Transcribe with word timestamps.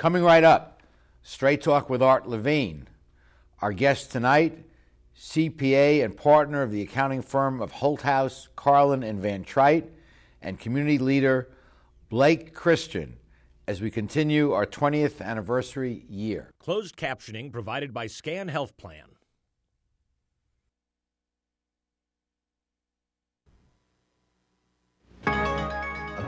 Coming 0.00 0.22
right 0.22 0.44
up, 0.44 0.82
Straight 1.22 1.60
Talk 1.60 1.90
with 1.90 2.00
Art 2.00 2.26
Levine. 2.26 2.88
Our 3.60 3.74
guest 3.74 4.10
tonight, 4.10 4.64
CPA 5.14 6.02
and 6.02 6.16
partner 6.16 6.62
of 6.62 6.70
the 6.70 6.80
accounting 6.80 7.20
firm 7.20 7.60
of 7.60 7.70
Holthouse, 7.70 8.48
Carlin, 8.56 9.02
and 9.02 9.20
Van 9.20 9.44
Trigt, 9.44 9.90
and 10.40 10.58
community 10.58 10.96
leader 10.96 11.50
Blake 12.08 12.54
Christian 12.54 13.18
as 13.68 13.82
we 13.82 13.90
continue 13.90 14.52
our 14.52 14.64
20th 14.64 15.20
anniversary 15.20 16.06
year. 16.08 16.50
Closed 16.60 16.96
captioning 16.96 17.52
provided 17.52 17.92
by 17.92 18.06
Scan 18.06 18.48
Health 18.48 18.78
Plan. 18.78 19.04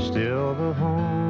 still 0.00 0.54
the 0.54 0.72
home 0.74 1.29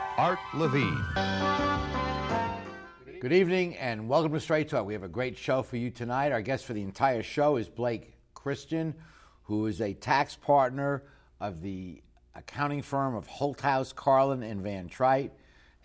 Art 0.17 0.39
Levine. 0.53 1.03
Good 3.21 3.31
evening 3.31 3.77
and 3.77 4.09
welcome 4.09 4.33
to 4.33 4.39
Straight 4.39 4.67
Talk. 4.67 4.85
We 4.85 4.93
have 4.93 5.03
a 5.03 5.07
great 5.07 5.37
show 5.37 5.63
for 5.63 5.77
you 5.77 5.89
tonight. 5.89 6.31
Our 6.31 6.41
guest 6.41 6.65
for 6.65 6.73
the 6.73 6.81
entire 6.81 7.23
show 7.23 7.55
is 7.55 7.69
Blake 7.69 8.13
Christian, 8.33 8.93
who 9.43 9.67
is 9.67 9.79
a 9.79 9.93
tax 9.93 10.35
partner 10.35 11.03
of 11.39 11.61
the 11.61 12.01
accounting 12.35 12.81
firm 12.81 13.15
of 13.15 13.27
Holthouse, 13.27 13.95
Carlin, 13.95 14.43
and 14.43 14.61
Van 14.61 14.89
Trigt. 14.89 15.31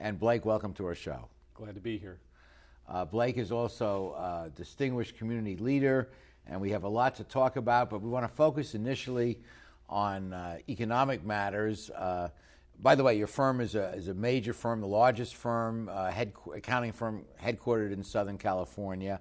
And 0.01 0.19
Blake, 0.19 0.45
welcome 0.45 0.73
to 0.75 0.87
our 0.87 0.95
show. 0.95 1.29
Glad 1.55 1.77
to 1.77 1.81
be 1.81 1.97
here. 1.97 2.19
Uh, 2.89 3.05
Blake 3.05 3.39
is 3.39 3.53
also 3.53 4.15
a 4.19 4.51
distinguished 4.55 5.17
community 5.17 5.57
leader, 5.57 6.11
and 6.47 6.61
we 6.61 6.71
have 6.71 6.83
a 6.83 6.89
lot 6.89 7.15
to 7.17 7.25
talk 7.25 7.57
about, 7.57 7.91
but 7.91 8.03
we 8.03 8.11
want 8.11 8.25
to 8.29 8.35
focus 8.35 8.75
initially 8.75 9.39
on 9.89 10.33
uh, 10.33 10.59
economic 10.69 11.25
matters. 11.25 11.91
Uh, 11.91 12.29
by 12.81 12.95
the 12.95 13.03
way, 13.03 13.17
your 13.17 13.27
firm 13.27 13.61
is 13.61 13.75
a, 13.75 13.93
is 13.95 14.09
a 14.09 14.15
major 14.15 14.53
firm, 14.53 14.81
the 14.81 14.87
largest 14.87 15.35
firm, 15.35 15.89
uh, 15.89 16.11
head, 16.11 16.33
accounting 16.55 16.93
firm 16.93 17.25
headquartered 17.43 17.93
in 17.93 18.03
Southern 18.03 18.39
California. 18.39 19.21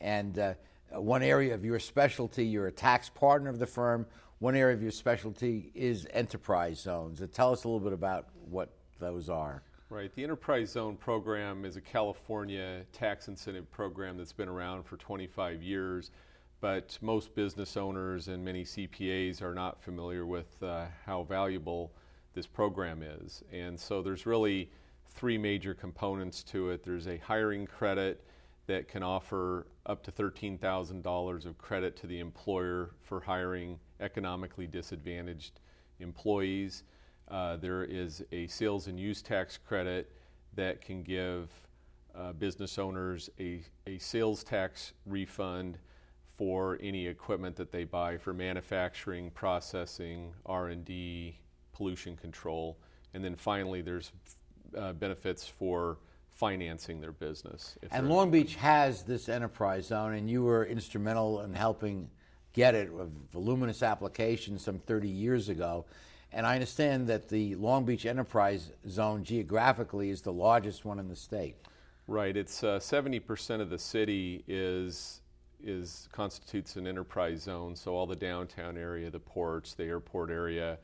And 0.00 0.38
uh, 0.38 0.54
one 0.92 1.22
area 1.22 1.54
of 1.54 1.64
your 1.64 1.78
specialty, 1.78 2.44
you're 2.44 2.66
a 2.66 2.72
tax 2.72 3.08
partner 3.08 3.50
of 3.50 3.58
the 3.58 3.66
firm. 3.66 4.06
One 4.38 4.56
area 4.56 4.74
of 4.74 4.82
your 4.82 4.90
specialty 4.90 5.70
is 5.74 6.06
enterprise 6.12 6.80
zones. 6.80 7.22
Tell 7.32 7.52
us 7.52 7.64
a 7.64 7.68
little 7.68 7.80
bit 7.80 7.92
about 7.92 8.28
what 8.48 8.70
those 8.98 9.28
are. 9.28 9.62
Right. 9.90 10.14
The 10.14 10.22
Enterprise 10.22 10.70
Zone 10.70 10.96
program 10.96 11.64
is 11.64 11.76
a 11.76 11.80
California 11.80 12.84
tax 12.92 13.26
incentive 13.26 13.68
program 13.72 14.16
that's 14.16 14.32
been 14.32 14.48
around 14.48 14.84
for 14.84 14.96
25 14.96 15.64
years, 15.64 16.12
but 16.60 16.96
most 17.00 17.34
business 17.34 17.76
owners 17.76 18.28
and 18.28 18.44
many 18.44 18.62
CPAs 18.62 19.42
are 19.42 19.52
not 19.52 19.82
familiar 19.82 20.26
with 20.26 20.62
uh, 20.62 20.84
how 21.04 21.24
valuable 21.24 21.92
this 22.34 22.46
program 22.46 23.02
is. 23.02 23.42
And 23.52 23.78
so 23.78 24.02
there's 24.02 24.26
really 24.26 24.70
three 25.08 25.38
major 25.38 25.74
components 25.74 26.42
to 26.44 26.70
it. 26.70 26.84
There's 26.84 27.06
a 27.06 27.18
hiring 27.18 27.66
credit 27.66 28.24
that 28.66 28.88
can 28.88 29.02
offer 29.02 29.66
up 29.86 30.02
to 30.04 30.12
$13,000 30.12 31.46
of 31.46 31.58
credit 31.58 31.96
to 31.96 32.06
the 32.06 32.20
employer 32.20 32.90
for 33.02 33.20
hiring 33.20 33.78
economically 33.98 34.66
disadvantaged 34.66 35.60
employees. 35.98 36.84
Uh, 37.28 37.56
there 37.56 37.84
is 37.84 38.22
a 38.32 38.46
sales 38.46 38.86
and 38.86 38.98
use 38.98 39.22
tax 39.22 39.58
credit 39.58 40.12
that 40.54 40.80
can 40.80 41.02
give 41.02 41.50
uh, 42.14 42.32
business 42.32 42.78
owners 42.78 43.30
a, 43.38 43.62
a 43.86 43.98
sales 43.98 44.42
tax 44.42 44.92
refund 45.06 45.78
for 46.36 46.78
any 46.80 47.06
equipment 47.06 47.56
that 47.56 47.70
they 47.70 47.84
buy 47.84 48.16
for 48.16 48.32
manufacturing, 48.32 49.30
processing, 49.30 50.32
R&D, 50.46 51.38
pollution 51.80 52.14
control, 52.14 52.76
and 53.14 53.24
then 53.24 53.34
finally 53.34 53.80
there's 53.80 54.12
uh, 54.76 54.92
benefits 54.92 55.48
for 55.48 55.96
financing 56.30 57.00
their 57.00 57.12
business. 57.12 57.78
And 57.90 58.10
Long 58.10 58.30
Beach 58.30 58.54
has 58.56 59.02
this 59.02 59.30
enterprise 59.30 59.86
zone, 59.86 60.12
and 60.12 60.28
you 60.28 60.42
were 60.42 60.66
instrumental 60.66 61.40
in 61.40 61.54
helping 61.54 62.10
get 62.52 62.74
it, 62.74 62.90
a 62.98 63.06
voluminous 63.32 63.82
application 63.82 64.58
some 64.58 64.78
30 64.80 65.08
years 65.08 65.48
ago. 65.48 65.86
And 66.34 66.46
I 66.46 66.52
understand 66.52 67.06
that 67.06 67.30
the 67.30 67.54
Long 67.54 67.86
Beach 67.86 68.04
Enterprise 68.04 68.72
Zone 68.86 69.24
geographically 69.24 70.10
is 70.10 70.20
the 70.20 70.34
largest 70.34 70.84
one 70.84 70.98
in 70.98 71.08
the 71.08 71.16
state. 71.16 71.56
Right. 72.06 72.36
It's 72.36 72.62
uh, 72.62 72.78
seventy 72.78 73.20
percent 73.20 73.62
of 73.62 73.70
the 73.70 73.78
city 73.78 74.44
is 74.46 75.22
is 75.62 76.08
constitutes 76.12 76.76
an 76.76 76.86
enterprise 76.86 77.42
zone. 77.42 77.74
So 77.74 77.94
all 77.94 78.06
the 78.06 78.16
downtown 78.16 78.76
area, 78.76 79.10
the 79.10 79.20
ports, 79.20 79.74
the 79.74 79.84
airport 79.84 80.30
area, 80.30 80.78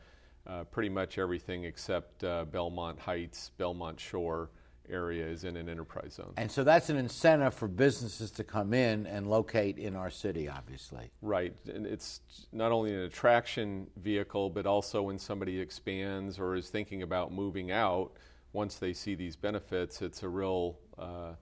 uh, 0.46 0.64
pretty 0.64 0.88
much 0.88 1.18
everything 1.18 1.64
except 1.64 2.24
uh, 2.24 2.44
Belmont 2.44 2.98
Heights, 2.98 3.50
Belmont 3.58 3.98
Shore 3.98 4.50
area 4.88 5.26
is 5.26 5.44
in 5.44 5.56
an 5.56 5.68
enterprise 5.68 6.14
zone. 6.14 6.32
And 6.36 6.50
so 6.50 6.62
that's 6.64 6.90
an 6.90 6.96
incentive 6.96 7.54
for 7.54 7.68
businesses 7.68 8.30
to 8.32 8.44
come 8.44 8.72
in 8.72 9.06
and 9.06 9.28
locate 9.28 9.78
in 9.78 9.96
our 9.96 10.10
city, 10.10 10.48
obviously. 10.48 11.10
Right, 11.22 11.54
and 11.72 11.86
it's 11.86 12.20
not 12.52 12.72
only 12.72 12.94
an 12.94 13.00
attraction 13.00 13.88
vehicle, 13.96 14.50
but 14.50 14.66
also 14.66 15.02
when 15.02 15.18
somebody 15.18 15.60
expands 15.60 16.38
or 16.38 16.54
is 16.54 16.68
thinking 16.68 17.02
about 17.02 17.32
moving 17.32 17.72
out, 17.72 18.12
once 18.52 18.76
they 18.76 18.92
see 18.92 19.14
these 19.14 19.36
benefits, 19.36 20.02
it's 20.02 20.22
a 20.22 20.28
real 20.28 20.78
uh, 20.98 21.32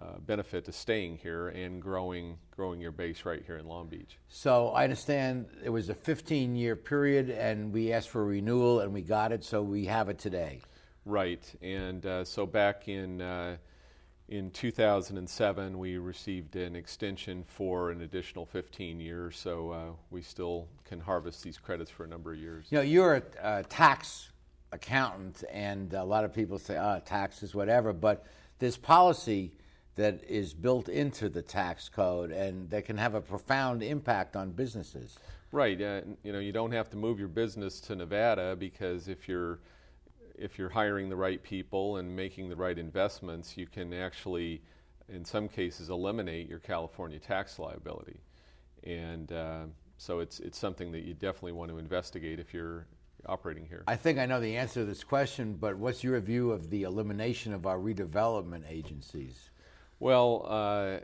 uh, 0.00 0.18
benefit 0.26 0.64
to 0.64 0.72
staying 0.72 1.18
here 1.18 1.48
and 1.48 1.80
growing 1.80 2.36
growing 2.50 2.80
your 2.80 2.92
base 2.92 3.24
right 3.24 3.42
here 3.46 3.56
in 3.56 3.66
Long 3.66 3.88
Beach. 3.88 4.18
So 4.28 4.68
I 4.68 4.84
understand 4.84 5.46
it 5.62 5.70
was 5.70 5.88
a 5.88 5.94
15 5.94 6.56
year 6.56 6.76
period, 6.76 7.30
and 7.30 7.72
we 7.72 7.92
asked 7.92 8.08
for 8.08 8.22
a 8.22 8.24
renewal, 8.24 8.80
and 8.80 8.92
we 8.92 9.02
got 9.02 9.32
it, 9.32 9.44
so 9.44 9.62
we 9.62 9.84
have 9.86 10.08
it 10.08 10.18
today. 10.18 10.60
Right, 11.04 11.44
and 11.62 12.04
uh, 12.06 12.24
so 12.24 12.46
back 12.46 12.88
in 12.88 13.20
uh, 13.20 13.56
in 14.28 14.50
2007, 14.50 15.78
we 15.78 15.98
received 15.98 16.56
an 16.56 16.74
extension 16.74 17.44
for 17.46 17.90
an 17.90 18.00
additional 18.02 18.46
15 18.46 18.98
years, 18.98 19.36
so 19.36 19.70
uh, 19.70 19.84
we 20.10 20.22
still 20.22 20.66
can 20.84 20.98
harvest 20.98 21.42
these 21.42 21.58
credits 21.58 21.90
for 21.90 22.04
a 22.04 22.08
number 22.08 22.32
of 22.32 22.38
years. 22.38 22.66
You 22.70 22.78
know, 22.78 22.82
you're 22.82 23.16
a, 23.16 23.22
a 23.58 23.64
tax 23.64 24.30
accountant, 24.72 25.44
and 25.52 25.92
a 25.92 26.04
lot 26.04 26.24
of 26.24 26.32
people 26.32 26.58
say, 26.58 26.76
"Ah, 26.76 27.00
taxes, 27.00 27.54
whatever." 27.54 27.92
But 27.92 28.24
this 28.58 28.76
policy 28.76 29.52
that 29.96 30.22
is 30.28 30.54
built 30.54 30.88
into 30.88 31.28
the 31.28 31.42
tax 31.42 31.88
code 31.88 32.30
and 32.30 32.68
that 32.70 32.84
can 32.84 32.96
have 32.96 33.14
a 33.14 33.20
profound 33.20 33.82
impact 33.82 34.36
on 34.36 34.50
businesses. 34.50 35.18
Right. 35.52 35.80
Uh, 35.80 36.00
you 36.24 36.32
know, 36.32 36.40
you 36.40 36.52
don't 36.52 36.72
have 36.72 36.90
to 36.90 36.96
move 36.96 37.18
your 37.18 37.28
business 37.28 37.80
to 37.82 37.94
Nevada 37.94 38.56
because 38.56 39.08
if 39.08 39.28
you're 39.28 39.60
if 40.36 40.58
you're 40.58 40.68
hiring 40.68 41.08
the 41.08 41.16
right 41.16 41.40
people 41.42 41.98
and 41.98 42.14
making 42.14 42.48
the 42.48 42.56
right 42.56 42.76
investments, 42.76 43.56
you 43.56 43.68
can 43.68 43.92
actually, 43.92 44.60
in 45.08 45.24
some 45.24 45.48
cases, 45.48 45.90
eliminate 45.90 46.48
your 46.48 46.58
California 46.58 47.20
tax 47.20 47.60
liability. 47.60 48.18
And 48.82 49.30
uh, 49.30 49.66
so 49.96 50.18
it's 50.18 50.40
it's 50.40 50.58
something 50.58 50.90
that 50.90 51.04
you 51.04 51.14
definitely 51.14 51.52
want 51.52 51.70
to 51.70 51.78
investigate 51.78 52.40
if 52.40 52.52
you're 52.52 52.86
operating 53.26 53.64
here. 53.64 53.84
I 53.86 53.96
think 53.96 54.18
I 54.18 54.26
know 54.26 54.40
the 54.40 54.56
answer 54.56 54.80
to 54.80 54.86
this 54.86 55.04
question, 55.04 55.54
but 55.54 55.76
what's 55.76 56.02
your 56.02 56.18
view 56.20 56.50
of 56.50 56.68
the 56.68 56.82
elimination 56.82 57.54
of 57.54 57.64
our 57.64 57.78
redevelopment 57.78 58.64
agencies? 58.68 59.50
Well, 60.04 60.44
uh, 60.46 60.98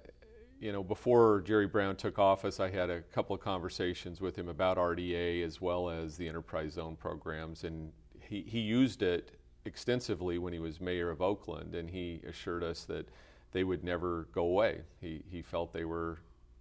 you 0.60 0.72
know, 0.72 0.84
before 0.84 1.40
Jerry 1.40 1.66
Brown 1.66 1.96
took 1.96 2.18
office, 2.18 2.60
I 2.60 2.68
had 2.68 2.90
a 2.90 3.00
couple 3.00 3.34
of 3.34 3.40
conversations 3.40 4.20
with 4.20 4.36
him 4.36 4.50
about 4.50 4.76
RDA 4.76 5.42
as 5.42 5.58
well 5.58 5.88
as 5.88 6.18
the 6.18 6.28
enterprise 6.28 6.74
zone 6.74 6.96
programs, 6.96 7.64
and 7.64 7.92
he, 8.20 8.42
he 8.42 8.58
used 8.58 9.00
it 9.00 9.38
extensively 9.64 10.36
when 10.36 10.52
he 10.52 10.58
was 10.58 10.82
mayor 10.82 11.08
of 11.08 11.22
Oakland, 11.22 11.74
and 11.74 11.88
he 11.88 12.20
assured 12.28 12.62
us 12.62 12.84
that 12.84 13.08
they 13.52 13.64
would 13.64 13.82
never 13.82 14.28
go 14.34 14.42
away. 14.42 14.82
He, 15.00 15.22
he 15.30 15.40
felt 15.40 15.72
they 15.72 15.86
were 15.86 16.18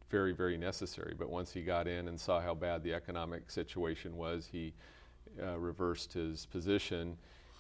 very, 0.09 0.31
very 0.31 0.55
necessary, 0.55 1.15
but 1.19 1.29
once 1.29 1.51
he 1.51 1.61
got 1.61 1.89
in 1.89 2.07
and 2.07 2.17
saw 2.17 2.39
how 2.39 2.53
bad 2.53 2.83
the 2.83 2.93
economic 2.93 3.51
situation 3.51 4.15
was, 4.15 4.47
he 4.49 4.73
uh, 5.43 5.59
reversed 5.59 6.13
his 6.13 6.45
position 6.45 7.17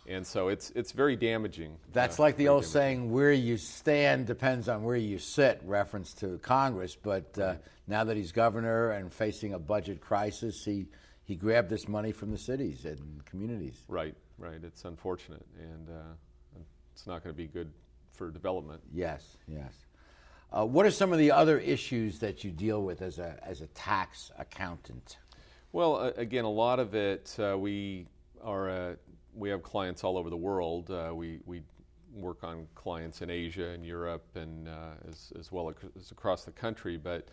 and 0.09 0.25
so 0.25 0.47
it's 0.47 0.71
it's 0.71 0.91
very 0.91 1.15
damaging. 1.15 1.77
That's 1.93 2.19
uh, 2.19 2.23
like 2.23 2.35
the 2.35 2.47
old 2.47 2.63
damaging. 2.63 2.71
saying, 2.73 3.11
"Where 3.11 3.31
you 3.31 3.57
stand 3.57 4.25
depends 4.25 4.67
on 4.67 4.83
where 4.83 4.95
you 4.95 5.19
sit." 5.19 5.61
Reference 5.63 6.13
to 6.15 6.39
Congress, 6.39 6.95
but 6.95 7.37
uh, 7.37 7.55
now 7.87 8.03
that 8.03 8.17
he's 8.17 8.31
governor 8.31 8.91
and 8.91 9.13
facing 9.13 9.53
a 9.53 9.59
budget 9.59 10.01
crisis, 10.01 10.65
he 10.65 10.87
he 11.23 11.35
grabbed 11.35 11.69
this 11.69 11.87
money 11.87 12.11
from 12.11 12.31
the 12.31 12.37
cities 12.37 12.85
and 12.85 13.23
communities. 13.25 13.83
Right, 13.87 14.15
right. 14.39 14.59
It's 14.63 14.83
unfortunate, 14.83 15.45
and 15.59 15.89
uh, 15.89 16.59
it's 16.91 17.05
not 17.05 17.23
going 17.23 17.35
to 17.35 17.37
be 17.37 17.47
good 17.47 17.71
for 18.11 18.31
development. 18.31 18.81
Yes, 18.91 19.37
yes. 19.47 19.73
Uh, 20.51 20.65
what 20.65 20.87
are 20.87 20.91
some 20.91 21.13
of 21.13 21.19
the 21.19 21.31
other 21.31 21.59
issues 21.59 22.17
that 22.19 22.43
you 22.43 22.49
deal 22.49 22.81
with 22.81 23.03
as 23.03 23.19
a 23.19 23.39
as 23.43 23.61
a 23.61 23.67
tax 23.67 24.31
accountant? 24.39 25.19
Well, 25.71 25.97
uh, 25.97 26.11
again, 26.17 26.45
a 26.45 26.49
lot 26.49 26.79
of 26.79 26.95
it 26.95 27.35
uh, 27.37 27.55
we 27.55 28.07
are 28.41 28.97
we 29.35 29.49
have 29.49 29.63
clients 29.63 30.03
all 30.03 30.17
over 30.17 30.29
the 30.29 30.37
world. 30.37 30.91
Uh, 30.91 31.11
we, 31.13 31.39
we 31.45 31.61
work 32.13 32.43
on 32.43 32.67
clients 32.75 33.21
in 33.21 33.29
Asia 33.29 33.69
and 33.69 33.85
Europe 33.85 34.25
and 34.35 34.67
uh, 34.67 34.91
as, 35.07 35.31
as 35.37 35.51
well 35.51 35.73
as 35.95 36.11
across 36.11 36.43
the 36.43 36.51
country. 36.51 36.97
But 36.97 37.27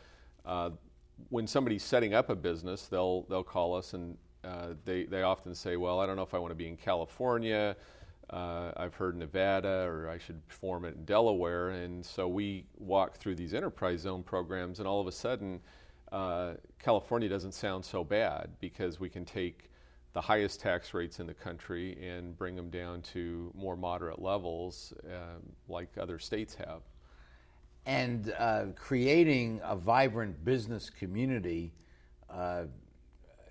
uh, 0.44 0.70
when 1.30 1.46
somebody's 1.46 1.82
setting 1.82 2.14
up 2.14 2.30
a 2.30 2.36
business, 2.36 2.86
they'll, 2.86 3.22
they'll 3.22 3.42
call 3.42 3.74
us 3.74 3.94
and 3.94 4.16
uh, 4.44 4.74
they, 4.84 5.04
they 5.04 5.22
often 5.22 5.54
say, 5.54 5.76
Well, 5.76 5.98
I 5.98 6.06
don't 6.06 6.16
know 6.16 6.22
if 6.22 6.34
I 6.34 6.38
want 6.38 6.52
to 6.52 6.56
be 6.56 6.68
in 6.68 6.76
California. 6.76 7.76
Uh, 8.30 8.72
I've 8.76 8.94
heard 8.94 9.16
Nevada, 9.16 9.86
or 9.88 10.08
I 10.08 10.18
should 10.18 10.40
form 10.48 10.84
it 10.84 10.96
in 10.96 11.04
Delaware. 11.04 11.70
And 11.70 12.04
so 12.04 12.26
we 12.26 12.64
walk 12.76 13.16
through 13.16 13.36
these 13.36 13.54
enterprise 13.54 14.00
zone 14.00 14.22
programs, 14.22 14.78
and 14.78 14.88
all 14.88 15.00
of 15.00 15.06
a 15.06 15.12
sudden, 15.12 15.60
uh, 16.10 16.54
California 16.78 17.28
doesn't 17.28 17.54
sound 17.54 17.84
so 17.84 18.02
bad 18.02 18.50
because 18.60 18.98
we 18.98 19.08
can 19.08 19.24
take 19.24 19.70
the 20.16 20.22
highest 20.22 20.60
tax 20.60 20.94
rates 20.94 21.20
in 21.20 21.26
the 21.26 21.34
country 21.34 21.94
and 22.02 22.38
bring 22.38 22.56
them 22.56 22.70
down 22.70 23.02
to 23.02 23.52
more 23.54 23.76
moderate 23.76 24.18
levels 24.18 24.94
um, 25.04 25.42
like 25.68 25.88
other 26.00 26.18
states 26.18 26.54
have. 26.54 26.80
And 27.84 28.32
uh, 28.38 28.68
creating 28.76 29.60
a 29.62 29.76
vibrant 29.76 30.42
business 30.42 30.88
community 30.88 31.74
uh, 32.30 32.62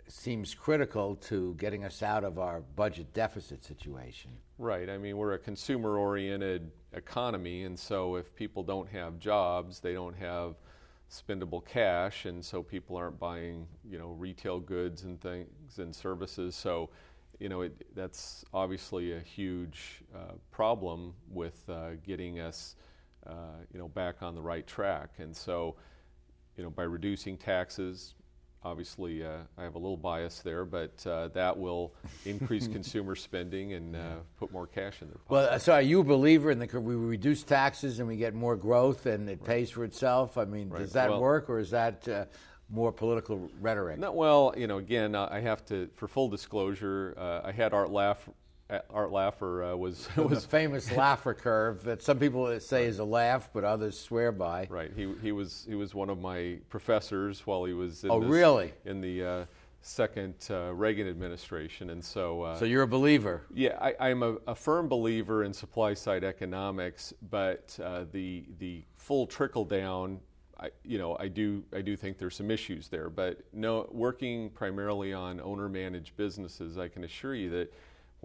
seems 0.08 0.56
critical 0.56 1.18
to 1.18 1.54
getting 1.60 1.84
us 1.84 2.02
out 2.02 2.24
of 2.24 2.40
our 2.40 2.62
budget 2.76 3.14
deficit 3.14 3.64
situation. 3.64 4.32
Right. 4.58 4.90
I 4.90 4.98
mean, 4.98 5.18
we're 5.18 5.34
a 5.34 5.40
consumer 5.40 6.00
oriented 6.00 6.72
economy, 6.94 7.66
and 7.66 7.78
so 7.78 8.16
if 8.16 8.36
people 8.36 8.64
don't 8.64 8.90
have 8.90 9.20
jobs, 9.20 9.80
they 9.80 9.94
don't 9.94 10.18
have 10.18 10.56
spendable 11.22 11.64
cash, 11.66 12.26
and 12.26 12.44
so 12.44 12.64
people 12.64 12.96
aren't 12.96 13.20
buying, 13.20 13.68
you 13.90 13.98
know, 13.98 14.10
retail 14.10 14.60
goods 14.60 15.04
and 15.04 15.20
things 15.22 15.78
and 15.78 15.96
services. 15.96 16.56
So, 16.56 16.90
you 17.40 17.50
know, 17.50 17.62
it, 17.62 17.86
that's 17.96 18.46
obviously 18.54 19.14
a 19.14 19.20
huge 19.20 20.04
uh, 20.16 20.34
problem 20.52 21.14
with 21.30 21.64
uh, 21.70 21.92
getting 22.06 22.40
us, 22.40 22.76
uh, 23.28 23.60
you 23.74 23.80
know, 23.80 23.88
back 23.90 24.22
on 24.22 24.36
the 24.36 24.42
right 24.42 24.66
track. 24.66 25.10
And 25.20 25.36
so, 25.36 25.76
you 26.58 26.64
know, 26.64 26.70
by 26.70 26.84
reducing 26.84 27.38
taxes, 27.38 28.16
obviously 28.66 29.24
uh, 29.24 29.38
I 29.58 29.64
have 29.64 29.76
a 29.76 29.78
little 29.78 29.96
bias 29.96 30.40
there, 30.40 30.66
but 30.66 31.06
uh, 31.06 31.30
that 31.30 31.58
will 31.58 31.94
increase 32.26 32.68
consumer 32.68 33.16
spending 33.16 33.74
and 33.74 33.96
uh, 33.96 34.16
put 34.38 34.52
more 34.52 34.68
cash 34.68 35.02
in 35.02 35.08
their 35.08 35.18
pocket. 35.20 35.30
Well, 35.30 35.60
so 35.60 35.74
are 35.74 35.82
you 35.82 36.02
a 36.02 36.04
believer 36.04 36.52
in 36.52 36.60
the 36.60 36.82
we 36.82 36.96
reduce 36.96 37.44
taxes 37.44 38.00
and 38.00 38.08
we 38.08 38.18
get 38.18 38.34
more 38.34 38.56
growth 38.56 39.06
and 39.06 39.30
it 39.30 39.40
right. 39.42 39.48
pays 39.48 39.70
for 39.70 39.84
itself? 39.86 40.38
I 40.38 40.46
mean, 40.46 40.70
right. 40.70 40.80
does 40.80 40.94
that 40.94 41.12
well, 41.12 41.22
work 41.22 41.50
or 41.50 41.60
is 41.60 41.70
that 41.70 42.08
uh, 42.08 42.26
more 42.70 42.92
political 42.92 43.50
rhetoric? 43.62 44.00
No, 44.00 44.12
well, 44.12 44.54
you 44.58 44.68
know, 44.68 44.80
again, 44.80 45.16
I 45.16 45.40
have 45.40 45.64
to, 45.68 45.88
for 45.96 46.08
full 46.08 46.30
disclosure, 46.30 47.14
uh, 47.18 47.42
I 47.48 47.52
had 47.52 47.74
Art 47.74 47.92
Laugh 47.92 48.28
Art 48.70 49.12
Laffer 49.12 49.74
uh, 49.74 49.78
was 49.78 50.08
was 50.16 50.44
the 50.44 50.50
famous 50.50 50.90
Laffer 50.90 51.38
curve 51.38 51.84
that 51.84 52.02
some 52.02 52.18
people 52.18 52.60
say 52.60 52.86
is 52.86 53.00
a 53.00 53.04
laugh, 53.04 53.50
but 53.54 53.64
others 53.64 54.00
swear 54.00 54.32
by. 54.32 54.68
Right. 54.70 54.92
He 54.96 55.14
he 55.22 55.32
was 55.32 55.66
he 55.68 55.76
was 55.76 55.94
one 55.94 56.10
of 56.10 56.20
my 56.20 56.58
professors 56.70 57.46
while 57.46 57.66
he 57.66 57.74
was 57.74 58.04
in 58.04 58.12
oh 58.12 58.20
this, 58.20 58.30
really 58.30 58.74
in 58.86 59.02
the 59.02 59.24
uh, 59.24 59.46
second 59.82 60.34
uh, 60.50 60.74
Reagan 60.74 61.08
administration, 61.08 61.92
and 61.92 62.04
so 62.04 62.42
uh, 62.42 62.58
so 62.58 62.66
you're 62.66 62.84
a 62.84 62.88
believer. 62.88 63.44
Yeah, 63.54 63.78
I, 64.00 64.10
am 64.10 64.24
a, 64.24 64.38
a, 64.48 64.56
firm 64.56 64.90
believer 64.90 65.44
in 65.44 65.54
supply 65.54 65.94
side 65.94 66.24
economics, 66.24 67.14
but 67.30 67.78
uh, 67.84 68.06
the 68.12 68.46
the 68.58 68.84
full 68.98 69.28
trickle 69.28 69.66
down. 69.66 70.20
I, 70.58 70.70
you 70.86 70.98
know, 70.98 71.18
I 71.20 71.28
do 71.28 71.64
I 71.74 71.82
do 71.82 71.96
think 71.98 72.18
there's 72.18 72.36
some 72.36 72.50
issues 72.50 72.88
there, 72.88 73.10
but 73.10 73.42
no, 73.54 73.88
working 73.92 74.50
primarily 74.52 75.14
on 75.14 75.40
owner 75.42 75.68
managed 75.68 76.16
businesses, 76.16 76.78
I 76.78 76.88
can 76.88 77.04
assure 77.04 77.36
you 77.36 77.50
that 77.52 77.74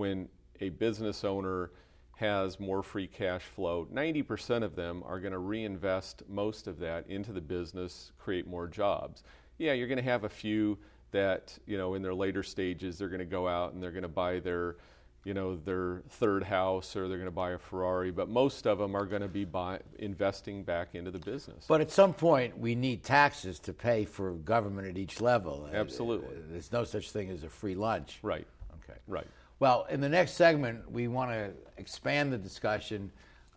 when 0.00 0.30
a 0.62 0.70
business 0.70 1.24
owner 1.24 1.70
has 2.16 2.58
more 2.58 2.82
free 2.82 3.06
cash 3.06 3.42
flow, 3.42 3.86
90% 3.92 4.62
of 4.62 4.74
them 4.74 5.02
are 5.06 5.20
going 5.20 5.32
to 5.32 5.38
reinvest 5.38 6.22
most 6.26 6.66
of 6.66 6.78
that 6.78 7.06
into 7.08 7.32
the 7.32 7.40
business, 7.40 8.12
create 8.18 8.46
more 8.46 8.66
jobs. 8.66 9.22
Yeah, 9.58 9.74
you're 9.74 9.88
going 9.88 9.98
to 9.98 10.02
have 10.02 10.24
a 10.24 10.28
few 10.28 10.78
that, 11.10 11.56
you 11.66 11.76
know, 11.76 11.94
in 11.94 12.02
their 12.02 12.14
later 12.14 12.42
stages, 12.42 12.96
they're 12.96 13.08
going 13.08 13.18
to 13.18 13.26
go 13.26 13.46
out 13.46 13.74
and 13.74 13.82
they're 13.82 13.90
going 13.90 14.02
to 14.02 14.08
buy 14.08 14.40
their, 14.40 14.76
you 15.24 15.34
know, 15.34 15.54
their 15.54 16.00
third 16.08 16.44
house 16.44 16.96
or 16.96 17.06
they're 17.06 17.18
going 17.18 17.26
to 17.26 17.30
buy 17.30 17.50
a 17.50 17.58
Ferrari, 17.58 18.10
but 18.10 18.30
most 18.30 18.66
of 18.66 18.78
them 18.78 18.94
are 18.94 19.04
going 19.04 19.20
to 19.20 19.28
be 19.28 19.44
buy, 19.44 19.80
investing 19.98 20.62
back 20.62 20.94
into 20.94 21.10
the 21.10 21.18
business. 21.18 21.66
But 21.68 21.82
at 21.82 21.90
some 21.90 22.14
point, 22.14 22.56
we 22.56 22.74
need 22.74 23.02
taxes 23.02 23.58
to 23.60 23.74
pay 23.74 24.06
for 24.06 24.32
government 24.32 24.88
at 24.88 24.96
each 24.96 25.20
level. 25.20 25.68
Absolutely. 25.70 26.36
There's 26.50 26.72
no 26.72 26.84
such 26.84 27.10
thing 27.10 27.28
as 27.28 27.44
a 27.44 27.50
free 27.50 27.74
lunch. 27.74 28.18
Right. 28.22 28.46
Okay. 28.82 28.98
Right. 29.06 29.26
Well, 29.60 29.86
in 29.90 30.00
the 30.00 30.08
next 30.08 30.32
segment, 30.32 30.90
we 30.90 31.06
want 31.06 31.32
to 31.32 31.52
expand 31.76 32.32
the 32.32 32.38
discussion. 32.38 33.12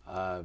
Uh, 0.06 0.42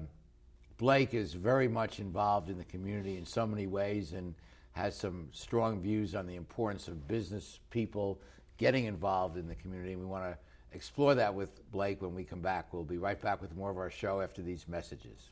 Blake 0.78 1.14
is 1.14 1.34
very 1.34 1.68
much 1.68 2.00
involved 2.00 2.50
in 2.50 2.58
the 2.58 2.64
community 2.64 3.18
in 3.18 3.26
so 3.26 3.46
many 3.46 3.68
ways 3.68 4.14
and 4.14 4.34
has 4.72 4.96
some 4.96 5.28
strong 5.34 5.82
views 5.82 6.16
on 6.16 6.26
the 6.26 6.38
importance 6.38 6.88
of 6.88 7.06
business 7.10 7.60
people 7.72 8.22
getting 8.58 8.86
involved 8.86 9.36
in 9.36 9.50
the 9.50 9.56
community. 9.56 9.98
We 9.98 10.06
want 10.06 10.24
to 10.24 10.38
explore 10.72 11.14
that 11.16 11.36
with 11.36 11.70
Blake 11.72 12.02
when 12.02 12.16
we 12.16 12.24
come 12.24 12.40
back. 12.40 12.74
We'll 12.74 12.86
be 12.86 12.98
right 12.98 13.20
back 13.20 13.42
with 13.42 13.54
more 13.54 13.70
of 13.70 13.78
our 13.78 13.92
show 13.92 14.22
after 14.22 14.42
these 14.42 14.66
messages. 14.70 15.32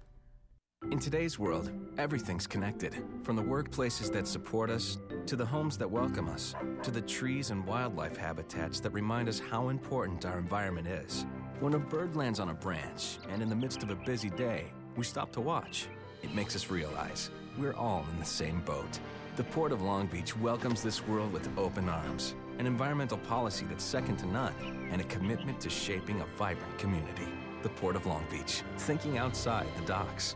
In 0.89 0.99
today's 0.99 1.39
world, 1.39 1.71
everything's 1.97 2.45
connected. 2.45 2.95
From 3.23 3.37
the 3.37 3.41
workplaces 3.41 4.11
that 4.11 4.27
support 4.27 4.69
us, 4.69 4.97
to 5.25 5.37
the 5.37 5.45
homes 5.45 5.77
that 5.77 5.89
welcome 5.89 6.27
us, 6.27 6.53
to 6.83 6.91
the 6.91 6.99
trees 6.99 7.49
and 7.49 7.65
wildlife 7.65 8.17
habitats 8.17 8.81
that 8.81 8.89
remind 8.89 9.29
us 9.29 9.39
how 9.39 9.69
important 9.69 10.25
our 10.25 10.37
environment 10.37 10.87
is. 10.87 11.25
When 11.61 11.75
a 11.75 11.79
bird 11.79 12.17
lands 12.17 12.41
on 12.41 12.49
a 12.49 12.53
branch, 12.53 13.19
and 13.29 13.41
in 13.41 13.47
the 13.47 13.55
midst 13.55 13.83
of 13.83 13.89
a 13.89 13.95
busy 13.95 14.31
day, 14.31 14.73
we 14.97 15.05
stop 15.05 15.31
to 15.33 15.39
watch, 15.39 15.87
it 16.23 16.35
makes 16.35 16.57
us 16.57 16.69
realize 16.69 17.29
we're 17.57 17.75
all 17.75 18.05
in 18.11 18.19
the 18.19 18.25
same 18.25 18.59
boat. 18.61 18.99
The 19.37 19.45
Port 19.45 19.71
of 19.71 19.81
Long 19.81 20.07
Beach 20.07 20.35
welcomes 20.35 20.83
this 20.83 21.07
world 21.07 21.31
with 21.31 21.47
open 21.57 21.87
arms, 21.87 22.35
an 22.59 22.65
environmental 22.65 23.19
policy 23.19 23.65
that's 23.69 23.83
second 23.83 24.17
to 24.17 24.25
none, 24.25 24.89
and 24.91 24.99
a 24.99 25.05
commitment 25.05 25.61
to 25.61 25.69
shaping 25.69 26.19
a 26.19 26.25
vibrant 26.37 26.77
community. 26.77 27.29
The 27.63 27.69
Port 27.69 27.95
of 27.95 28.07
Long 28.07 28.25
Beach, 28.29 28.63
thinking 28.77 29.17
outside 29.17 29.67
the 29.77 29.85
docks. 29.85 30.35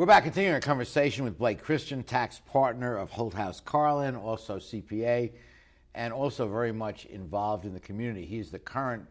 We're 0.00 0.06
back 0.06 0.24
continuing 0.24 0.54
our 0.54 0.60
conversation 0.60 1.24
with 1.24 1.36
Blake 1.36 1.62
Christian, 1.62 2.02
tax 2.02 2.40
partner 2.46 2.96
of 2.96 3.10
Holthouse 3.10 3.62
Carlin, 3.62 4.16
also 4.16 4.56
CPA, 4.56 5.30
and 5.94 6.10
also 6.10 6.48
very 6.48 6.72
much 6.72 7.04
involved 7.04 7.66
in 7.66 7.74
the 7.74 7.80
community. 7.80 8.24
He's 8.24 8.50
the 8.50 8.58
current 8.58 9.04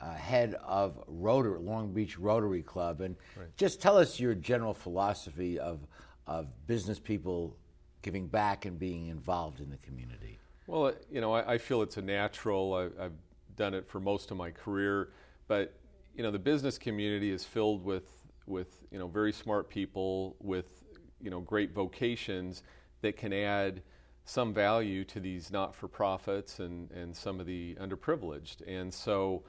uh, 0.00 0.14
head 0.14 0.54
of 0.64 0.98
Rotary, 1.06 1.58
Long 1.58 1.92
Beach 1.92 2.18
Rotary 2.18 2.62
Club. 2.62 3.02
And 3.02 3.16
right. 3.36 3.48
just 3.58 3.82
tell 3.82 3.98
us 3.98 4.18
your 4.18 4.34
general 4.34 4.72
philosophy 4.72 5.58
of, 5.58 5.86
of 6.26 6.46
business 6.66 6.98
people 6.98 7.54
giving 8.00 8.26
back 8.26 8.64
and 8.64 8.78
being 8.78 9.08
involved 9.08 9.60
in 9.60 9.68
the 9.68 9.76
community. 9.76 10.38
Well, 10.66 10.94
you 11.12 11.20
know, 11.20 11.34
I, 11.34 11.52
I 11.52 11.58
feel 11.58 11.82
it's 11.82 11.98
a 11.98 12.02
natural. 12.02 12.72
I, 12.72 13.04
I've 13.04 13.18
done 13.56 13.74
it 13.74 13.86
for 13.86 14.00
most 14.00 14.30
of 14.30 14.38
my 14.38 14.50
career, 14.52 15.10
but 15.48 15.74
you 16.16 16.22
know, 16.22 16.30
the 16.30 16.38
business 16.38 16.78
community 16.78 17.30
is 17.30 17.44
filled 17.44 17.84
with 17.84 18.19
with 18.50 18.82
you 18.90 18.98
know 18.98 19.06
very 19.06 19.32
smart 19.32 19.68
people 19.68 20.36
with 20.40 20.84
you 21.20 21.30
know 21.30 21.40
great 21.40 21.72
vocations 21.72 22.62
that 23.00 23.16
can 23.16 23.32
add 23.32 23.82
some 24.24 24.52
value 24.52 25.02
to 25.02 25.18
these 25.18 25.50
not-for-profits 25.50 26.60
and, 26.60 26.90
and 26.92 27.16
some 27.16 27.40
of 27.40 27.46
the 27.46 27.74
underprivileged. 27.80 28.62
And 28.68 28.92
so 28.92 29.42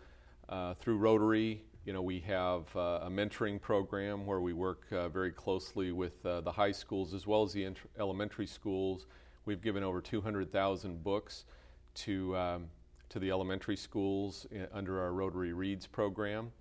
uh, 0.49 0.73
through 0.75 0.97
Rotary, 0.97 1.61
you 1.85 1.93
know, 1.93 2.01
we 2.01 2.19
have 2.21 2.73
uh, 2.75 3.01
a 3.03 3.09
mentoring 3.09 3.59
program 3.59 4.25
where 4.25 4.39
we 4.39 4.53
work 4.53 4.85
uh, 4.91 5.09
very 5.09 5.31
closely 5.31 5.91
with 5.91 6.25
uh, 6.25 6.41
the 6.41 6.51
high 6.51 6.71
schools 6.71 7.13
as 7.13 7.27
well 7.27 7.43
as 7.43 7.53
the 7.53 7.67
elementary 7.99 8.47
schools. 8.47 9.07
We've 9.45 9.61
given 9.61 9.83
over 9.83 10.01
200,000 10.01 11.03
books 11.03 11.45
to 11.93 12.37
um, 12.37 12.67
to 13.09 13.19
the 13.19 13.29
elementary 13.29 13.75
schools 13.75 14.47
in, 14.51 14.67
under 14.71 15.01
our 15.01 15.11
Rotary 15.11 15.51
Reads 15.51 15.85
program 15.85 16.51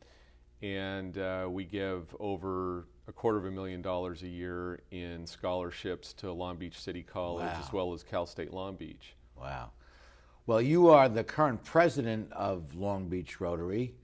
and 0.62 1.16
uh, 1.18 1.46
we 1.48 1.64
give 1.64 2.14
over 2.20 2.86
a 3.08 3.12
quarter 3.12 3.38
of 3.38 3.46
a 3.46 3.50
million 3.50 3.82
dollars 3.82 4.22
a 4.22 4.28
year 4.28 4.80
in 4.90 5.26
scholarships 5.26 6.12
to 6.12 6.30
Long 6.30 6.56
Beach 6.56 6.78
City 6.78 7.02
College 7.02 7.46
wow. 7.46 7.60
as 7.64 7.72
well 7.72 7.92
as 7.92 8.02
Cal 8.02 8.26
State 8.26 8.52
Long 8.52 8.76
Beach. 8.76 9.14
Wow. 9.38 9.70
Well, 10.46 10.60
you 10.60 10.88
are 10.88 11.08
the 11.08 11.24
current 11.24 11.62
president 11.64 12.32
of 12.32 12.74
Long 12.74 13.08
Beach 13.08 13.40
Rotary, 13.40 13.94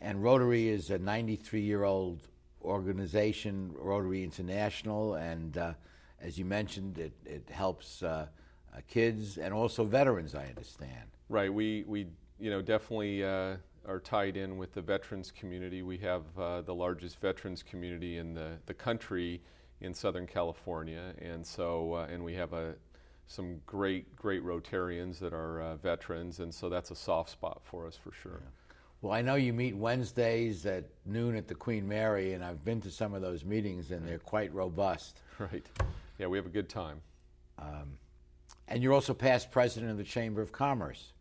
and 0.00 0.22
Rotary 0.22 0.68
is 0.68 0.90
a 0.90 0.98
93 0.98 1.60
year 1.60 1.84
old 1.84 2.28
organization, 2.62 3.74
Rotary 3.78 4.22
International, 4.22 5.14
and 5.14 5.56
uh, 5.56 5.72
as 6.20 6.38
you 6.38 6.44
mentioned, 6.44 6.98
it, 6.98 7.12
it 7.24 7.48
helps 7.50 8.02
uh, 8.02 8.26
uh 8.74 8.80
kids 8.88 9.38
and 9.38 9.52
also 9.52 9.84
veterans, 9.84 10.34
I 10.34 10.46
understand. 10.46 11.08
Right. 11.28 11.52
We, 11.52 11.84
we 11.86 12.06
you 12.38 12.50
know, 12.50 12.62
definitely 12.62 13.24
uh, 13.24 13.56
are 13.86 14.00
tied 14.00 14.36
in 14.36 14.56
with 14.56 14.72
the 14.72 14.82
veterans 14.82 15.30
community. 15.30 15.82
We 15.82 15.98
have 15.98 16.22
uh, 16.38 16.60
the 16.62 16.74
largest 16.74 17.20
veterans 17.20 17.62
community 17.62 18.18
in 18.18 18.34
the, 18.34 18.52
the 18.66 18.74
country 18.74 19.40
in 19.80 19.92
Southern 19.92 20.26
California, 20.26 21.14
and 21.18 21.44
so 21.44 21.94
uh, 21.94 22.06
and 22.10 22.24
we 22.24 22.34
have 22.34 22.52
a 22.52 22.74
some 23.26 23.60
great 23.66 24.14
great 24.16 24.44
Rotarians 24.44 25.18
that 25.18 25.32
are 25.32 25.60
uh, 25.60 25.76
veterans, 25.76 26.38
and 26.40 26.54
so 26.54 26.68
that's 26.68 26.90
a 26.90 26.96
soft 26.96 27.30
spot 27.30 27.60
for 27.64 27.86
us 27.86 27.96
for 27.96 28.12
sure. 28.12 28.40
Yeah. 28.42 28.50
Well, 29.02 29.12
I 29.12 29.20
know 29.20 29.34
you 29.34 29.52
meet 29.52 29.76
Wednesdays 29.76 30.64
at 30.64 30.84
noon 31.04 31.34
at 31.34 31.48
the 31.48 31.56
Queen 31.56 31.88
Mary, 31.88 32.34
and 32.34 32.44
I've 32.44 32.64
been 32.64 32.80
to 32.82 32.90
some 32.90 33.14
of 33.14 33.22
those 33.22 33.44
meetings, 33.44 33.90
and 33.90 34.06
they're 34.06 34.18
quite 34.18 34.52
robust. 34.54 35.20
Right. 35.38 35.66
Yeah, 36.18 36.28
we 36.28 36.38
have 36.38 36.46
a 36.46 36.50
good 36.50 36.68
time. 36.68 37.00
Um, 37.58 37.98
and 38.68 38.80
you're 38.80 38.92
also 38.92 39.12
past 39.12 39.50
president 39.50 39.90
of 39.90 39.98
the 39.98 40.04
Chamber 40.04 40.40
of 40.40 40.52
Commerce. 40.52 41.14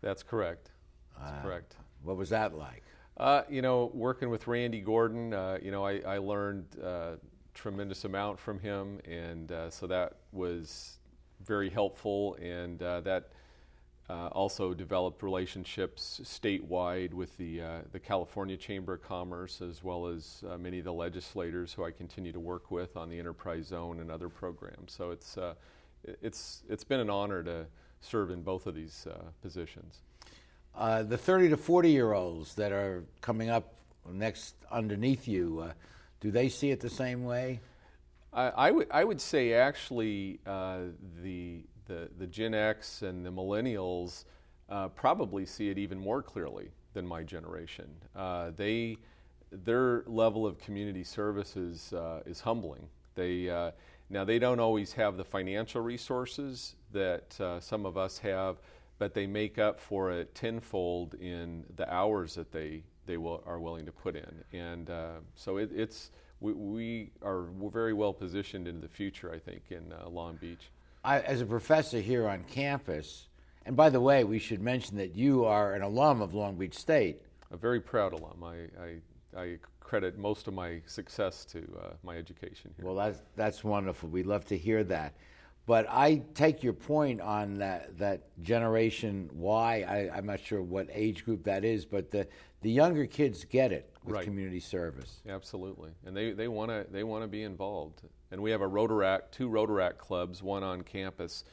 That's 0.00 0.22
correct. 0.22 0.70
That's 1.18 1.32
uh, 1.32 1.42
correct. 1.42 1.76
What 2.04 2.16
was 2.16 2.28
that 2.28 2.56
like? 2.56 2.82
Uh, 3.16 3.42
you 3.48 3.62
know, 3.62 3.90
working 3.94 4.28
with 4.28 4.46
Randy 4.46 4.80
Gordon, 4.80 5.32
uh, 5.32 5.58
you 5.62 5.70
know, 5.70 5.84
I, 5.84 6.00
I 6.06 6.18
learned 6.18 6.66
a 6.82 6.86
uh, 6.86 7.16
tremendous 7.54 8.04
amount 8.04 8.38
from 8.38 8.58
him, 8.58 9.00
and 9.08 9.50
uh, 9.52 9.70
so 9.70 9.86
that 9.86 10.16
was 10.32 10.98
very 11.44 11.70
helpful, 11.70 12.34
and 12.42 12.82
uh, 12.82 13.00
that 13.02 13.30
also 14.08 14.74
developed 14.74 15.22
relationships 15.22 16.20
statewide 16.24 17.14
with 17.14 17.36
the 17.38 17.60
the 17.92 18.00
California 18.00 18.56
Chamber 18.56 18.94
of 18.94 19.02
Commerce, 19.02 19.62
as 19.62 19.84
well 19.84 20.06
as 20.06 20.42
many 20.58 20.80
of 20.80 20.84
the 20.84 20.92
legislators 20.92 21.72
who 21.72 21.84
I 21.84 21.92
continue 21.92 22.32
to 22.32 22.40
work 22.40 22.70
with 22.70 22.96
on 22.96 23.08
the 23.08 23.18
enterprise 23.18 23.68
zone 23.68 24.00
and 24.00 24.10
other 24.10 24.28
programs. 24.28 24.92
So 24.92 25.10
it's 25.12 25.38
it's 26.04 26.64
it's 26.68 26.84
been 26.84 27.00
an 27.00 27.10
honor 27.10 27.44
to 27.44 27.66
serve 28.00 28.30
in 28.30 28.42
both 28.42 28.66
of 28.66 28.74
these 28.74 29.06
positions. 29.40 30.02
Uh, 30.76 31.04
the 31.04 31.16
30 31.16 31.50
to 31.50 31.56
40 31.56 31.90
year 31.90 32.12
olds 32.12 32.54
that 32.54 32.72
are 32.72 33.04
coming 33.20 33.48
up 33.48 33.74
next 34.10 34.56
underneath 34.70 35.28
you, 35.28 35.64
uh, 35.64 35.72
do 36.20 36.30
they 36.30 36.48
see 36.48 36.70
it 36.70 36.80
the 36.80 36.90
same 36.90 37.24
way? 37.24 37.60
I, 38.32 38.52
I, 38.56 38.66
w- 38.68 38.88
I 38.90 39.04
would 39.04 39.20
say 39.20 39.52
actually 39.52 40.40
uh, 40.46 40.78
the, 41.22 41.62
the, 41.86 42.08
the 42.18 42.26
Gen 42.26 42.54
X 42.54 43.02
and 43.02 43.24
the 43.24 43.30
millennials 43.30 44.24
uh, 44.68 44.88
probably 44.88 45.46
see 45.46 45.68
it 45.70 45.78
even 45.78 45.98
more 45.98 46.22
clearly 46.22 46.70
than 46.92 47.06
my 47.06 47.22
generation. 47.22 47.88
Uh, 48.16 48.50
they, 48.56 48.96
their 49.52 50.02
level 50.06 50.44
of 50.44 50.58
community 50.58 51.04
services 51.04 51.92
is 52.26 52.40
humbling. 52.40 52.88
They, 53.14 53.70
now, 54.10 54.24
they 54.24 54.38
don't 54.38 54.60
always 54.60 54.92
have 54.94 55.16
the 55.16 55.24
financial 55.24 55.82
resources 55.82 56.74
that 56.92 57.60
some 57.60 57.86
of 57.86 57.96
us 57.96 58.18
have 58.18 58.56
but 58.98 59.14
they 59.14 59.26
make 59.26 59.58
up 59.58 59.80
for 59.80 60.10
it 60.10 60.34
tenfold 60.34 61.14
in 61.14 61.64
the 61.76 61.92
hours 61.92 62.34
that 62.34 62.52
they 62.52 62.82
they 63.06 63.16
will, 63.16 63.42
are 63.46 63.60
willing 63.60 63.86
to 63.86 63.92
put 63.92 64.16
in. 64.16 64.44
And 64.52 64.90
uh, 64.90 65.16
so 65.34 65.58
it, 65.58 65.70
it's 65.74 66.10
we, 66.40 66.52
we, 66.52 67.10
are 67.22 67.46
very 67.72 67.92
well 67.92 68.12
positioned 68.12 68.66
in 68.66 68.80
the 68.80 68.88
future, 68.88 69.32
I 69.32 69.38
think, 69.38 69.62
in 69.70 69.92
uh, 69.92 70.08
Long 70.08 70.36
Beach. 70.36 70.70
I, 71.04 71.20
as 71.20 71.40
a 71.40 71.46
professor 71.46 72.00
here 72.00 72.28
on 72.28 72.44
campus, 72.44 73.28
and 73.66 73.76
by 73.76 73.90
the 73.90 74.00
way, 74.00 74.24
we 74.24 74.38
should 74.38 74.60
mention 74.60 74.96
that 74.96 75.14
you 75.14 75.44
are 75.44 75.74
an 75.74 75.82
alum 75.82 76.20
of 76.20 76.34
Long 76.34 76.56
Beach 76.56 76.74
State. 76.74 77.22
A 77.50 77.56
very 77.56 77.80
proud 77.80 78.12
alum. 78.12 78.42
I, 78.42 78.56
I, 78.82 79.40
I 79.40 79.58
credit 79.80 80.18
most 80.18 80.48
of 80.48 80.54
my 80.54 80.80
success 80.86 81.44
to 81.46 81.58
uh, 81.58 81.88
my 82.02 82.16
education 82.16 82.72
here. 82.76 82.86
Well, 82.86 82.94
that's, 82.94 83.20
that's 83.36 83.62
wonderful. 83.62 84.08
We 84.08 84.22
love 84.22 84.44
to 84.46 84.58
hear 84.58 84.82
that. 84.84 85.14
But 85.66 85.86
I 85.88 86.22
take 86.34 86.62
your 86.62 86.74
point 86.74 87.20
on 87.22 87.54
that, 87.54 87.96
that 87.98 88.22
generation 88.42 89.30
Y. 89.32 89.84
I, 89.88 90.16
I'm 90.16 90.26
not 90.26 90.40
sure 90.40 90.62
what 90.62 90.88
age 90.92 91.24
group 91.24 91.44
that 91.44 91.64
is, 91.64 91.86
but 91.86 92.10
the, 92.10 92.26
the 92.60 92.70
younger 92.70 93.06
kids 93.06 93.44
get 93.44 93.72
it 93.72 93.90
with 94.04 94.16
Right. 94.16 94.24
community 94.24 94.60
service. 94.60 95.20
Absolutely, 95.26 95.92
and 96.04 96.14
they, 96.14 96.32
they 96.32 96.48
want 96.48 96.70
to 96.70 96.86
they 96.92 97.04
want 97.04 97.24
to 97.24 97.28
be 97.28 97.42
involved. 97.42 98.02
And 98.30 98.42
we 98.42 98.50
have 98.50 98.60
a 98.60 98.68
Rotaract, 98.68 99.30
two 99.30 99.48
Rotaract 99.48 99.96
clubs, 99.96 100.42
one 100.42 100.62
on 100.62 100.82
campus, 100.82 101.44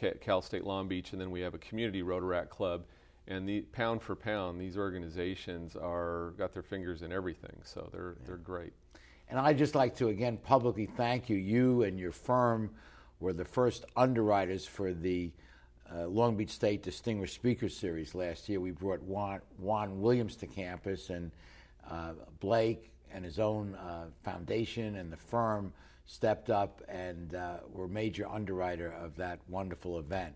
Ca- 0.00 0.14
Cal 0.20 0.42
State 0.42 0.64
Long 0.64 0.88
Beach, 0.88 1.12
and 1.12 1.20
then 1.20 1.30
we 1.30 1.40
have 1.42 1.54
a 1.54 1.58
community 1.58 2.02
Rotaract 2.02 2.48
club. 2.48 2.84
And 3.28 3.48
the 3.48 3.60
pound 3.60 4.02
for 4.02 4.16
pound, 4.16 4.60
these 4.60 4.76
organizations 4.76 5.76
are 5.76 6.32
got 6.38 6.52
their 6.52 6.62
fingers 6.62 7.02
in 7.02 7.12
everything, 7.12 7.56
so 7.62 7.88
they're 7.92 8.16
they're 8.26 8.36
great. 8.36 8.72
And 9.28 9.38
I'd 9.38 9.58
just 9.58 9.76
like 9.76 9.94
to 9.96 10.08
again 10.08 10.36
publicly 10.38 10.86
thank 10.86 11.28
you. 11.28 11.36
You 11.36 11.82
and 11.84 11.98
your 12.00 12.12
firm 12.12 12.70
were 13.20 13.32
the 13.32 13.44
first 13.44 13.84
underwriters 13.96 14.66
for 14.66 14.92
the 14.92 15.30
uh, 15.94 16.06
Long 16.06 16.36
Beach 16.36 16.50
State 16.50 16.82
Distinguished 16.82 17.34
Speaker 17.34 17.68
Series 17.68 18.14
last 18.14 18.48
year. 18.48 18.60
We 18.60 18.72
brought 18.72 19.02
Juan, 19.02 19.40
Juan 19.58 20.00
Williams 20.00 20.36
to 20.36 20.46
campus, 20.46 21.10
and 21.10 21.30
uh, 21.88 22.12
Blake 22.40 22.92
and 23.12 23.24
his 23.24 23.38
own 23.38 23.74
uh, 23.76 24.06
foundation 24.24 24.96
and 24.96 25.12
the 25.12 25.16
firm 25.16 25.72
stepped 26.06 26.50
up 26.50 26.82
and 26.88 27.34
uh, 27.34 27.58
were 27.72 27.88
major 27.88 28.28
underwriter 28.28 28.92
of 28.92 29.16
that 29.16 29.38
wonderful 29.48 29.98
event. 29.98 30.34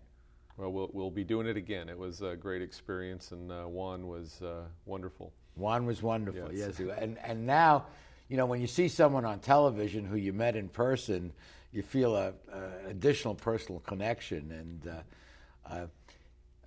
Well, 0.56 0.72
we'll 0.72 0.90
we'll 0.92 1.10
be 1.10 1.25
doing 1.25 1.46
it 1.46 1.56
again. 1.56 1.88
It 1.88 1.99
was 1.99 2.20
a 2.20 2.37
great 2.37 2.60
experience, 2.60 3.32
and 3.32 3.50
uh, 3.50 3.64
Juan 3.64 4.08
was 4.08 4.42
uh, 4.42 4.64
wonderful. 4.84 5.32
Juan 5.56 5.87
was 5.87 6.02
wonderful. 6.02 6.52
Yes. 6.52 6.75
Yes, 6.78 6.99
and 6.99 7.18
and 7.25 7.46
now, 7.46 7.87
you 8.28 8.37
know, 8.37 8.46
when 8.46 8.60
you 8.60 8.66
see 8.66 8.88
someone 8.88 9.25
on 9.25 9.40
television 9.40 10.04
who 10.04 10.16
you 10.16 10.32
met 10.32 10.56
in 10.56 10.68
person, 10.68 11.32
you 11.73 11.83
feel 11.83 12.17
a, 12.17 12.33
a 12.53 12.89
additional 12.89 13.35
personal 13.35 13.81
connection, 13.81 14.50
and 14.53 14.89
uh, 14.89 15.73
uh, 15.73 15.87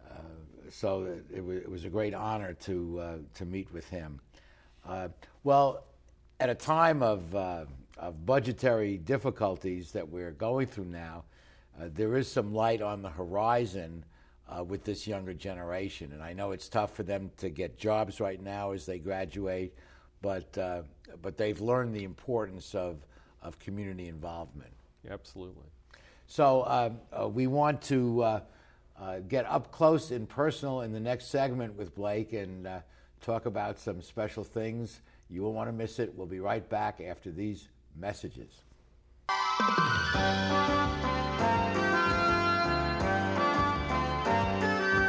uh, 0.09 0.13
so 0.69 1.03
it, 1.03 1.25
it, 1.37 1.45
was, 1.45 1.57
it 1.57 1.69
was 1.69 1.85
a 1.85 1.89
great 1.89 2.13
honor 2.13 2.53
to 2.53 3.25
to 3.35 3.45
meet 3.45 3.71
with 3.73 3.87
him. 3.89 4.19
Well, 5.43 5.83
at 6.39 6.49
a 6.49 6.55
time 6.55 7.03
of 7.03 7.35
of 7.35 8.25
budgetary 8.25 8.97
difficulties 8.97 9.91
that 9.91 10.07
we're 10.07 10.31
going 10.31 10.67
through 10.67 10.85
now, 10.85 11.23
there 11.77 12.17
is 12.17 12.27
some 12.27 12.53
light 12.53 12.81
on 12.81 13.01
the 13.01 13.09
horizon 13.09 14.05
uh, 14.47 14.63
with 14.63 14.83
this 14.83 15.07
younger 15.07 15.33
generation. 15.33 16.11
And 16.11 16.21
I 16.21 16.33
know 16.33 16.51
it's 16.51 16.69
tough 16.69 16.93
for 16.95 17.03
them 17.03 17.31
to 17.37 17.49
get 17.49 17.77
jobs 17.77 18.19
right 18.19 18.41
now 18.41 18.71
as 18.71 18.85
they 18.85 18.99
graduate, 18.99 19.73
but 20.21 20.57
uh, 20.57 20.83
but 21.21 21.37
they've 21.37 21.59
learned 21.59 21.95
the 21.95 22.03
importance 22.03 22.75
of 22.75 23.05
of 23.41 23.59
community 23.59 24.07
involvement. 24.07 24.71
Absolutely. 25.09 25.63
So 26.27 26.61
uh, 26.61 26.89
uh, 27.11 27.27
we 27.27 27.47
want 27.47 27.81
to 27.83 28.23
uh, 28.23 28.39
uh, 28.99 29.19
get 29.27 29.45
up 29.45 29.71
close 29.71 30.11
and 30.11 30.27
personal 30.27 30.81
in 30.81 30.91
the 30.91 30.99
next 30.99 31.27
segment 31.27 31.75
with 31.77 31.93
Blake 31.93 32.33
and 32.33 32.67
uh, 32.67 32.79
talk 33.21 33.45
about 33.45 33.79
some 33.79 34.01
special 34.01 34.43
things. 34.43 35.01
You 35.29 35.43
won't 35.43 35.55
want 35.55 35.69
to 35.69 35.73
miss 35.73 35.99
it. 35.99 36.13
We'll 36.15 36.27
be 36.27 36.39
right 36.39 36.67
back 36.69 37.01
after 37.01 37.31
these 37.31 37.67
messages. 37.95 38.63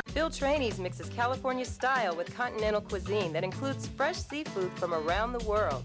Phil 0.08 0.30
Trani's 0.30 0.78
mixes 0.78 1.08
California 1.10 1.64
style 1.64 2.16
with 2.16 2.34
continental 2.34 2.80
cuisine 2.80 3.32
that 3.32 3.44
includes 3.44 3.88
fresh 3.88 4.16
seafood 4.16 4.72
from 4.78 4.94
around 4.94 5.32
the 5.32 5.44
world. 5.44 5.84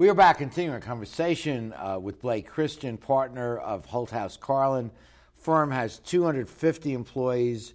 We 0.00 0.08
are 0.08 0.14
back 0.14 0.38
continuing 0.38 0.72
our 0.72 0.80
conversation 0.80 1.74
uh, 1.74 1.98
with 1.98 2.22
Blake 2.22 2.48
Christian, 2.48 2.96
partner 2.96 3.58
of 3.58 3.86
Holthouse 3.86 4.40
Carlin. 4.40 4.90
Firm 5.36 5.70
has 5.70 5.98
250 5.98 6.94
employees, 6.94 7.74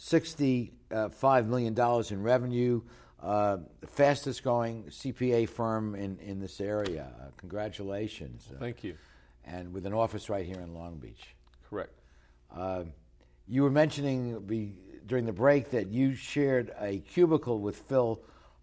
$65 0.00 1.46
million 1.46 1.78
in 2.10 2.22
revenue, 2.22 2.80
uh, 3.22 3.58
the 3.82 3.86
fastest 3.88 4.42
growing 4.42 4.84
CPA 4.84 5.50
firm 5.50 5.94
in, 5.94 6.18
in 6.20 6.40
this 6.40 6.62
area. 6.62 7.12
Uh, 7.20 7.26
congratulations. 7.36 8.48
Uh, 8.50 8.58
Thank 8.58 8.82
you. 8.82 8.96
And 9.44 9.74
with 9.74 9.84
an 9.84 9.92
office 9.92 10.30
right 10.30 10.46
here 10.46 10.62
in 10.62 10.72
Long 10.72 10.96
Beach. 10.96 11.34
Correct. 11.68 11.92
Uh, 12.56 12.84
you 13.46 13.62
were 13.62 13.70
mentioning 13.70 14.40
be, 14.46 14.78
during 15.04 15.26
the 15.26 15.32
break 15.34 15.68
that 15.72 15.88
you 15.88 16.14
shared 16.14 16.72
a 16.80 17.00
cubicle 17.00 17.60
with 17.60 17.76
Phil 17.80 18.18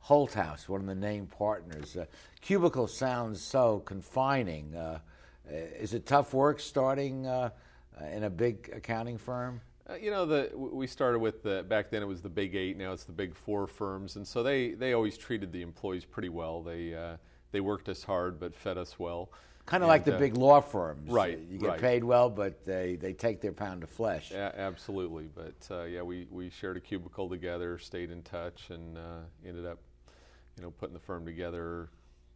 Holthouse, 0.07 0.67
one 0.67 0.81
of 0.81 0.87
the 0.87 0.95
named 0.95 1.31
partners. 1.31 1.95
Uh, 1.95 2.05
cubicle 2.41 2.87
sounds 2.87 3.41
so 3.41 3.79
confining. 3.85 4.75
Uh, 4.75 4.99
is 5.49 5.93
it 5.93 6.05
tough 6.05 6.33
work 6.33 6.59
starting 6.59 7.25
uh, 7.25 7.49
in 8.11 8.23
a 8.23 8.29
big 8.29 8.71
accounting 8.75 9.17
firm? 9.17 9.61
Uh, 9.89 9.95
you 9.95 10.11
know, 10.11 10.25
the 10.25 10.49
we 10.55 10.87
started 10.87 11.19
with 11.19 11.43
the 11.43 11.63
back 11.63 11.89
then 11.89 12.01
it 12.01 12.05
was 12.05 12.21
the 12.21 12.29
big 12.29 12.55
eight. 12.55 12.77
Now 12.77 12.93
it's 12.93 13.03
the 13.03 13.11
big 13.11 13.35
four 13.35 13.67
firms, 13.67 14.15
and 14.15 14.25
so 14.25 14.41
they 14.41 14.71
they 14.71 14.93
always 14.93 15.17
treated 15.17 15.51
the 15.51 15.61
employees 15.61 16.05
pretty 16.05 16.29
well. 16.29 16.61
They 16.61 16.93
uh, 16.93 17.17
they 17.51 17.59
worked 17.59 17.89
us 17.89 18.03
hard, 18.03 18.39
but 18.39 18.55
fed 18.55 18.77
us 18.77 18.97
well. 18.97 19.29
Kind 19.65 19.81
of 19.81 19.87
like 19.87 20.03
the 20.03 20.15
uh, 20.15 20.19
big 20.19 20.35
law 20.35 20.59
firms. 20.59 21.09
right? 21.09 21.39
You 21.49 21.57
get 21.57 21.69
right. 21.69 21.79
paid 21.79 22.03
well, 22.03 22.29
but 22.29 22.65
they, 22.65 22.97
they 22.97 23.13
take 23.13 23.39
their 23.39 23.53
pound 23.53 23.81
of 23.81 23.89
flesh. 23.89 24.31
A- 24.31 24.59
absolutely, 24.59 25.29
but 25.33 25.55
uh, 25.71 25.83
yeah, 25.83 26.01
we, 26.01 26.27
we 26.29 26.49
shared 26.49 26.75
a 26.75 26.81
cubicle 26.81 27.29
together, 27.29 27.77
stayed 27.79 28.11
in 28.11 28.23
touch, 28.23 28.71
and 28.71 28.97
uh, 28.97 29.21
ended 29.47 29.65
up, 29.65 29.79
you 30.57 30.63
know, 30.63 30.71
putting 30.71 30.93
the 30.93 30.99
firm 30.99 31.25
together 31.25 31.89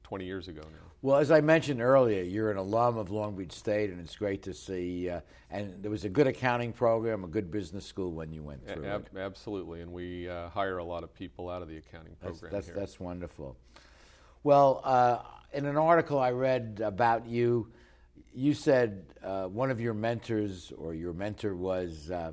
20 0.04 0.26
years 0.26 0.48
ago 0.48 0.62
now. 0.62 0.92
Well, 1.02 1.18
as 1.18 1.32
I 1.32 1.42
mentioned 1.42 1.82
earlier, 1.82 2.24
you're 2.24 2.50
an 2.50 2.58
alum 2.58 2.98
of 2.98 3.12
Long 3.12 3.36
Beach 3.36 3.52
State, 3.52 3.90
and 3.90 4.00
it's 4.00 4.16
great 4.16 4.44
to 4.44 4.54
see. 4.54 5.10
Uh, 5.10 5.22
and 5.52 5.84
there 5.84 5.92
was 5.92 6.06
a 6.06 6.10
good 6.10 6.28
accounting 6.28 6.74
program, 6.74 7.24
a 7.24 7.28
good 7.28 7.52
business 7.52 7.86
school 7.86 8.12
when 8.12 8.32
you 8.32 8.42
went 8.42 8.66
through 8.66 8.86
ab- 8.86 9.10
it. 9.14 9.20
absolutely, 9.20 9.82
and 9.82 9.92
we 9.92 10.30
uh, 10.30 10.50
hire 10.50 10.78
a 10.78 10.84
lot 10.84 11.04
of 11.04 11.14
people 11.14 11.50
out 11.50 11.62
of 11.62 11.68
the 11.68 11.78
accounting 11.78 12.16
That's, 12.22 12.40
program 12.40 12.52
that's, 12.54 12.68
here. 12.68 12.76
that's 12.76 13.00
wonderful. 13.00 13.58
Well, 14.44 14.82
uh, 14.84 15.20
in 15.54 15.66
an 15.66 15.78
article 15.78 16.20
I 16.20 16.32
read 16.32 16.82
about 16.84 17.28
you, 17.28 17.68
you 18.34 18.54
said 18.54 19.06
uh, 19.24 19.46
one 19.46 19.72
of 19.72 19.82
your 19.82 19.94
mentors 19.94 20.72
or 20.78 20.94
your 20.94 21.12
mentor 21.14 21.56
was 21.56 22.10
uh, 22.12 22.32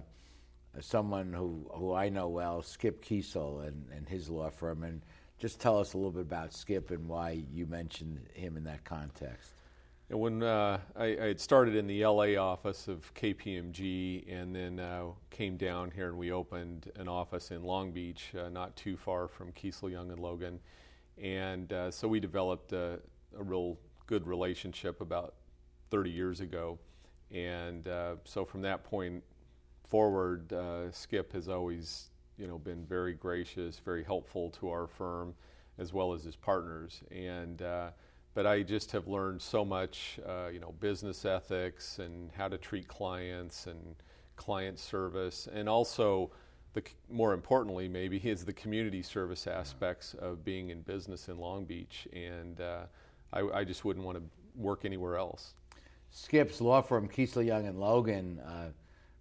someone 0.80 1.32
who, 1.32 1.68
who 1.74 1.92
I 1.92 2.08
know 2.08 2.28
well, 2.28 2.62
Skip 2.62 3.04
Keesal 3.04 3.66
and, 3.66 3.86
and 3.94 4.08
his 4.08 4.28
law 4.28 4.50
firm. 4.50 4.84
And 4.84 5.02
just 5.38 5.60
tell 5.60 5.78
us 5.78 5.94
a 5.94 5.96
little 5.96 6.12
bit 6.12 6.22
about 6.22 6.52
Skip 6.52 6.90
and 6.90 7.08
why 7.08 7.42
you 7.52 7.66
mentioned 7.66 8.20
him 8.34 8.56
in 8.56 8.64
that 8.64 8.84
context. 8.84 9.52
When 10.08 10.42
uh, 10.42 10.78
I, 10.96 11.04
I 11.04 11.26
had 11.28 11.40
started 11.40 11.74
in 11.74 11.86
the 11.86 12.04
LA 12.04 12.36
office 12.36 12.88
of 12.88 13.12
KPMG 13.14 14.30
and 14.32 14.54
then 14.54 14.78
uh, 14.78 15.06
came 15.30 15.56
down 15.56 15.90
here 15.90 16.08
and 16.08 16.18
we 16.18 16.30
opened 16.30 16.92
an 16.96 17.08
office 17.08 17.50
in 17.50 17.64
Long 17.64 17.90
Beach, 17.90 18.32
uh, 18.38 18.48
not 18.50 18.76
too 18.76 18.96
far 18.96 19.28
from 19.28 19.50
Keesal, 19.52 19.90
Young, 19.90 20.10
and 20.10 20.20
Logan. 20.20 20.60
And 21.20 21.72
uh, 21.72 21.90
so 21.90 22.06
we 22.06 22.20
developed 22.20 22.72
a, 22.72 23.00
a 23.38 23.42
real 23.42 23.78
good 24.06 24.26
relationship 24.26 25.00
about 25.00 25.34
30 25.90 26.10
years 26.10 26.40
ago. 26.40 26.78
And 27.30 27.88
uh, 27.88 28.16
so 28.24 28.44
from 28.44 28.62
that 28.62 28.84
point 28.84 29.22
forward, 29.88 30.52
uh, 30.52 30.90
Skip 30.92 31.32
has 31.32 31.48
always 31.48 32.10
you 32.38 32.46
know, 32.46 32.58
been 32.58 32.84
very 32.84 33.14
gracious, 33.14 33.78
very 33.78 34.04
helpful 34.04 34.50
to 34.50 34.68
our 34.68 34.86
firm 34.86 35.34
as 35.78 35.92
well 35.92 36.12
as 36.12 36.24
his 36.24 36.36
partners. 36.36 37.02
And 37.10 37.62
uh, 37.62 37.90
but 38.34 38.46
I 38.46 38.62
just 38.62 38.90
have 38.90 39.06
learned 39.06 39.40
so 39.40 39.64
much, 39.64 40.18
uh, 40.26 40.48
you 40.52 40.58
know, 40.58 40.72
business 40.80 41.24
ethics 41.24 42.00
and 42.00 42.30
how 42.36 42.48
to 42.48 42.58
treat 42.58 42.88
clients 42.88 43.68
and 43.68 43.94
client 44.36 44.78
service, 44.80 45.48
and 45.52 45.68
also 45.68 46.32
the 46.72 46.82
more 47.08 47.32
importantly, 47.32 47.88
maybe 47.88 48.18
is 48.18 48.44
the 48.44 48.52
community 48.52 49.02
service 49.02 49.46
aspects 49.46 50.14
of 50.14 50.44
being 50.44 50.70
in 50.70 50.80
business 50.82 51.28
in 51.28 51.38
Long 51.38 51.64
Beach. 51.64 52.08
And 52.12 52.60
uh, 52.60 52.86
I, 53.32 53.60
I 53.60 53.64
just 53.64 53.84
wouldn't 53.84 54.04
want 54.04 54.18
to 54.18 54.24
work 54.56 54.84
anywhere 54.84 55.16
else. 55.16 55.54
Skip's 56.10 56.60
law 56.60 56.80
firm, 56.80 57.08
Keesal 57.08 57.46
Young 57.46 57.66
and 57.66 57.78
Logan, 57.78 58.40
uh, 58.40 58.70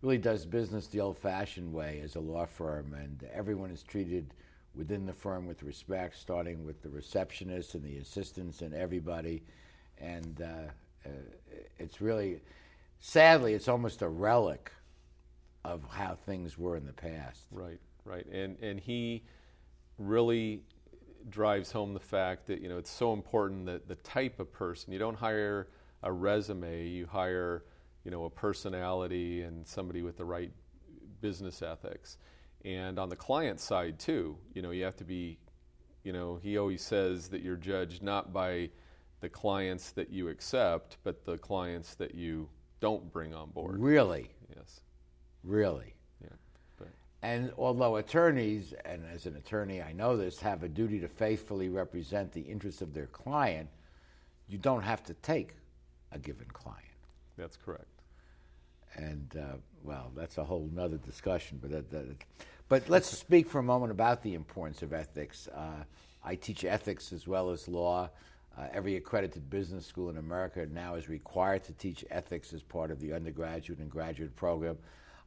really 0.03 0.17
does 0.17 0.45
business 0.45 0.87
the 0.87 0.99
old-fashioned 0.99 1.71
way 1.71 2.01
as 2.03 2.17
a 2.17 2.19
law 2.19 2.45
firm, 2.45 2.93
and 2.93 3.25
everyone 3.33 3.71
is 3.71 3.81
treated 3.81 4.33
within 4.75 5.05
the 5.05 5.13
firm 5.13 5.47
with 5.47 5.63
respect, 5.63 6.17
starting 6.17 6.65
with 6.65 6.81
the 6.83 6.89
receptionist 6.89 7.73
and 7.73 7.83
the 7.83 7.97
assistants 7.97 8.61
and 8.61 8.73
everybody. 8.73 9.41
And 9.99 10.41
uh, 10.41 10.69
uh, 11.05 11.09
it's 11.79 12.01
really, 12.01 12.41
sadly, 12.99 13.53
it's 13.53 13.69
almost 13.69 14.01
a 14.01 14.09
relic 14.09 14.73
of 15.63 15.81
how 15.89 16.15
things 16.15 16.57
were 16.57 16.75
in 16.75 16.85
the 16.85 16.93
past. 16.93 17.45
Right, 17.49 17.79
right, 18.03 18.25
and 18.25 18.57
and 18.61 18.81
he 18.81 19.23
really 19.97 20.63
drives 21.29 21.71
home 21.71 21.93
the 21.93 21.99
fact 22.01 22.47
that 22.47 22.59
you 22.59 22.67
know 22.67 22.77
it's 22.77 22.91
so 22.91 23.13
important 23.13 23.65
that 23.67 23.87
the 23.87 23.95
type 23.95 24.41
of 24.41 24.51
person 24.51 24.91
you 24.91 24.99
don't 24.99 25.15
hire 25.15 25.69
a 26.01 26.11
resume, 26.11 26.87
you 26.87 27.05
hire 27.05 27.63
you 28.03 28.11
know 28.11 28.25
a 28.25 28.29
personality 28.29 29.41
and 29.41 29.67
somebody 29.67 30.01
with 30.01 30.17
the 30.17 30.25
right 30.25 30.51
business 31.21 31.61
ethics. 31.61 32.17
And 32.65 32.99
on 32.99 33.09
the 33.09 33.15
client 33.15 33.59
side 33.59 33.99
too, 33.99 34.37
you 34.53 34.61
know, 34.61 34.71
you 34.71 34.83
have 34.83 34.95
to 34.97 35.03
be, 35.03 35.37
you 36.03 36.13
know, 36.13 36.39
he 36.41 36.57
always 36.57 36.81
says 36.81 37.27
that 37.29 37.41
you're 37.41 37.57
judged 37.57 38.03
not 38.03 38.31
by 38.31 38.69
the 39.19 39.29
clients 39.29 39.91
that 39.91 40.09
you 40.09 40.29
accept, 40.29 40.97
but 41.03 41.25
the 41.25 41.37
clients 41.37 41.95
that 41.95 42.13
you 42.13 42.49
don't 42.81 43.11
bring 43.11 43.33
on 43.33 43.49
board. 43.51 43.79
Really? 43.79 44.29
Yes. 44.55 44.81
Really? 45.43 45.93
Yeah. 46.21 46.35
But 46.77 46.89
And 47.21 47.51
although 47.57 47.97
attorneys, 47.97 48.73
and 48.85 49.03
as 49.13 49.25
an 49.25 49.37
attorney 49.37 49.81
I 49.81 49.93
know 49.93 50.17
this, 50.17 50.39
have 50.39 50.63
a 50.63 50.69
duty 50.69 50.99
to 50.99 51.07
faithfully 51.07 51.69
represent 51.69 52.31
the 52.33 52.41
interests 52.41 52.81
of 52.81 52.93
their 52.93 53.07
client, 53.07 53.69
you 54.47 54.57
don't 54.57 54.83
have 54.83 55.03
to 55.05 55.13
take 55.15 55.55
a 56.11 56.19
given 56.19 56.47
client. 56.51 56.83
that's 57.37 57.57
correct. 57.57 57.92
And 58.95 59.35
uh, 59.37 59.57
well, 59.83 60.11
that's 60.15 60.37
a 60.37 60.43
whole 60.43 60.69
nother 60.73 60.97
discussion. 60.97 61.59
But 61.61 61.71
that, 61.71 61.91
that, 61.91 62.05
but 62.69 62.89
let's 62.89 63.09
speak 63.09 63.49
for 63.49 63.59
a 63.59 63.63
moment 63.63 63.91
about 63.91 64.23
the 64.23 64.33
importance 64.33 64.81
of 64.81 64.93
ethics. 64.93 65.47
Uh, 65.47 65.83
I 66.23 66.35
teach 66.35 66.63
ethics 66.63 67.11
as 67.11 67.27
well 67.27 67.49
as 67.49 67.67
law. 67.67 68.09
Uh, 68.57 68.67
every 68.71 68.95
accredited 68.95 69.49
business 69.49 69.85
school 69.85 70.09
in 70.09 70.17
America 70.17 70.65
now 70.71 70.95
is 70.95 71.09
required 71.09 71.63
to 71.63 71.73
teach 71.73 72.05
ethics 72.11 72.53
as 72.53 72.61
part 72.61 72.91
of 72.91 72.99
the 72.99 73.13
undergraduate 73.13 73.79
and 73.79 73.89
graduate 73.89 74.35
program. 74.35 74.77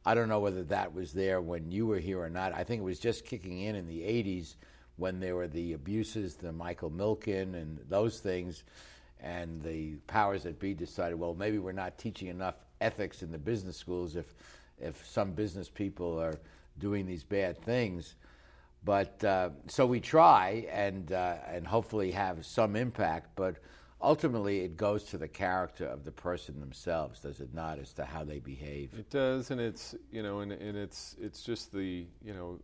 I 0.05 0.15
don't 0.15 0.29
know 0.29 0.39
whether 0.39 0.63
that 0.63 0.93
was 0.93 1.11
there 1.11 1.41
when 1.41 1.69
you 1.69 1.85
were 1.85 1.99
here 1.99 2.21
or 2.21 2.29
not. 2.29 2.53
I 2.53 2.63
think 2.63 2.79
it 2.79 2.85
was 2.85 2.99
just 2.99 3.25
kicking 3.25 3.59
in 3.61 3.75
in 3.75 3.85
the 3.85 3.99
80s 3.99 4.55
when 4.95 5.19
there 5.19 5.35
were 5.35 5.49
the 5.49 5.73
abuses, 5.73 6.35
the 6.35 6.53
Michael 6.53 6.89
Milken, 6.89 7.53
and 7.55 7.79
those 7.89 8.19
things. 8.19 8.63
And 9.19 9.61
the 9.61 9.95
powers 10.07 10.43
that 10.43 10.59
be 10.59 10.73
decided, 10.73 11.19
well, 11.19 11.33
maybe 11.33 11.57
we're 11.57 11.73
not 11.73 11.97
teaching 11.97 12.29
enough 12.29 12.55
ethics 12.81 13.23
in 13.23 13.31
the 13.31 13.37
business 13.37 13.77
schools 13.77 14.15
if, 14.15 14.33
if 14.79 15.05
some 15.05 15.31
business 15.31 15.69
people 15.69 16.19
are 16.19 16.39
doing 16.79 17.05
these 17.05 17.23
bad 17.23 17.61
things. 17.61 18.15
But 18.83 19.23
uh, 19.23 19.49
so 19.67 19.85
we 19.85 19.99
try 19.99 20.67
and, 20.71 21.11
uh, 21.11 21.35
and 21.47 21.67
hopefully 21.67 22.11
have 22.11 22.45
some 22.45 22.75
impact, 22.75 23.31
but 23.35 23.57
ultimately 24.01 24.59
it 24.59 24.77
goes 24.77 25.03
to 25.05 25.17
the 25.17 25.27
character 25.27 25.85
of 25.85 26.03
the 26.03 26.11
person 26.11 26.59
themselves, 26.59 27.19
does 27.19 27.39
it 27.39 27.53
not, 27.53 27.79
as 27.79 27.93
to 27.93 28.05
how 28.05 28.23
they 28.23 28.39
behave? 28.39 28.93
It 28.97 29.09
does, 29.09 29.51
and 29.51 29.59
it's 29.59 29.95
you 30.11 30.23
know, 30.23 30.39
and, 30.39 30.51
and 30.51 30.77
it's 30.77 31.15
it's 31.19 31.41
just 31.43 31.71
the 31.71 32.05
you 32.23 32.33
know, 32.33 32.59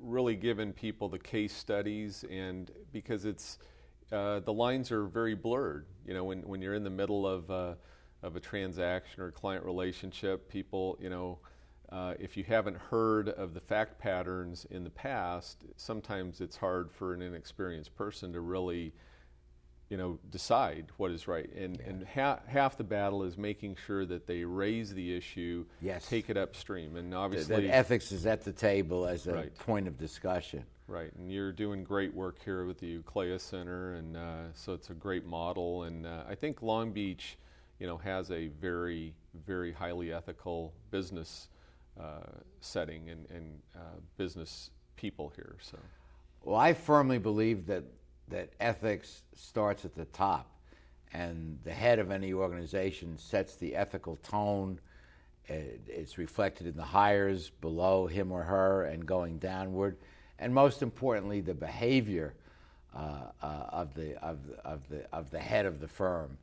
really 0.00 0.36
giving 0.36 0.72
people 0.72 1.08
the 1.08 1.18
case 1.18 1.54
studies, 1.54 2.24
and 2.30 2.70
because 2.92 3.24
it's 3.24 3.58
uh, 4.12 4.40
the 4.40 4.52
lines 4.52 4.90
are 4.90 5.04
very 5.04 5.34
blurred. 5.34 5.86
You 6.06 6.14
know, 6.14 6.24
when 6.24 6.42
when 6.42 6.62
you're 6.62 6.74
in 6.74 6.84
the 6.84 6.90
middle 6.90 7.26
of 7.26 7.50
uh, 7.50 7.74
of 8.24 8.36
a 8.36 8.40
transaction 8.40 9.22
or 9.22 9.30
client 9.30 9.64
relationship, 9.64 10.48
people 10.48 10.96
you 11.00 11.10
know. 11.10 11.38
Uh, 11.92 12.14
if 12.18 12.36
you 12.36 12.42
haven't 12.42 12.76
heard 12.76 13.28
of 13.28 13.54
the 13.54 13.60
fact 13.60 13.98
patterns 14.00 14.66
in 14.70 14.82
the 14.82 14.90
past, 14.90 15.64
sometimes 15.76 16.40
it's 16.40 16.56
hard 16.56 16.90
for 16.90 17.12
an 17.14 17.22
inexperienced 17.22 17.94
person 17.94 18.32
to 18.32 18.40
really 18.40 18.92
you 19.90 19.98
know, 19.98 20.18
decide 20.30 20.86
what 20.96 21.10
is 21.10 21.28
right. 21.28 21.48
And, 21.54 21.78
and 21.80 22.04
ha- 22.06 22.40
half 22.46 22.78
the 22.78 22.82
battle 22.84 23.22
is 23.22 23.36
making 23.36 23.76
sure 23.86 24.06
that 24.06 24.26
they 24.26 24.42
raise 24.42 24.92
the 24.94 25.14
issue, 25.14 25.66
Yes. 25.82 26.08
take 26.08 26.30
it 26.30 26.38
upstream. 26.38 26.96
And 26.96 27.14
obviously, 27.14 27.66
that 27.66 27.72
ethics 27.74 28.10
is 28.10 28.24
at 28.24 28.42
the 28.44 28.52
table 28.52 29.06
as 29.06 29.26
a 29.26 29.34
Right. 29.34 29.54
point 29.58 29.86
of 29.86 29.98
discussion. 29.98 30.64
right. 30.88 31.12
And 31.14 31.30
you're 31.30 31.52
doing 31.52 31.84
great 31.84 32.12
work 32.14 32.38
here 32.42 32.64
with 32.64 32.78
the 32.78 32.98
Euclea 32.98 33.38
Center, 33.38 33.94
and 33.94 34.16
uh, 34.16 34.52
so 34.54 34.72
it's 34.72 34.88
a 34.90 34.94
great 34.94 35.26
model. 35.26 35.84
And 35.84 36.06
uh, 36.06 36.24
I 36.26 36.34
think 36.34 36.62
Long 36.62 36.90
Beach, 36.92 37.36
you 37.78 37.86
know, 37.86 37.96
has 37.98 38.30
a 38.30 38.48
very, 38.48 39.14
very 39.46 39.72
highly 39.72 40.12
ethical 40.12 40.72
business 40.90 41.48
uh, 42.00 42.20
setting 42.60 43.10
and, 43.10 43.26
and 43.30 43.58
uh, 43.76 44.00
business 44.16 44.70
people 44.96 45.32
here. 45.36 45.56
So. 45.60 45.78
Well, 46.42 46.56
I 46.56 46.72
firmly 46.72 47.18
believe 47.18 47.66
that, 47.66 47.84
that 48.28 48.50
ethics 48.60 49.22
starts 49.34 49.84
at 49.84 49.94
the 49.94 50.04
top, 50.06 50.50
and 51.12 51.58
the 51.64 51.72
head 51.72 51.98
of 51.98 52.10
any 52.10 52.32
organization 52.32 53.16
sets 53.18 53.56
the 53.56 53.74
ethical 53.74 54.16
tone. 54.16 54.80
It, 55.46 55.80
it's 55.86 56.18
reflected 56.18 56.66
in 56.66 56.76
the 56.76 56.82
hires 56.82 57.50
below 57.60 58.06
him 58.06 58.32
or 58.32 58.42
her 58.42 58.84
and 58.84 59.06
going 59.06 59.38
downward, 59.38 59.96
and 60.38 60.52
most 60.52 60.82
importantly, 60.82 61.40
the 61.40 61.54
behavior 61.54 62.34
uh, 62.94 63.30
uh, 63.42 63.46
of, 63.70 63.94
the, 63.94 64.16
of, 64.24 64.46
the, 64.46 64.54
of, 64.64 64.88
the, 64.88 65.06
of 65.12 65.30
the 65.30 65.38
head 65.38 65.66
of 65.66 65.80
the 65.80 65.88
firm. 65.88 66.38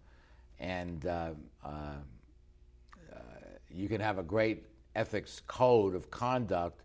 And 0.62 1.06
uh, 1.08 1.32
uh, 1.66 1.68
uh, 1.68 3.16
you 3.70 3.90
can 3.90 4.00
have 4.00 4.20
a 4.20 4.24
great 4.24 4.64
ethics 4.96 5.42
code 5.48 5.96
of 5.96 6.12
conduct. 6.12 6.84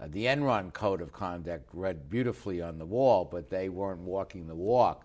Uh, 0.00 0.06
the 0.10 0.26
Enron 0.26 0.72
code 0.72 1.00
of 1.00 1.12
conduct 1.12 1.68
read 1.72 2.08
beautifully 2.08 2.62
on 2.62 2.78
the 2.78 2.86
wall, 2.86 3.28
but 3.30 3.50
they 3.50 3.68
weren't 3.68 4.00
walking 4.00 4.46
the 4.46 4.54
walk. 4.54 5.04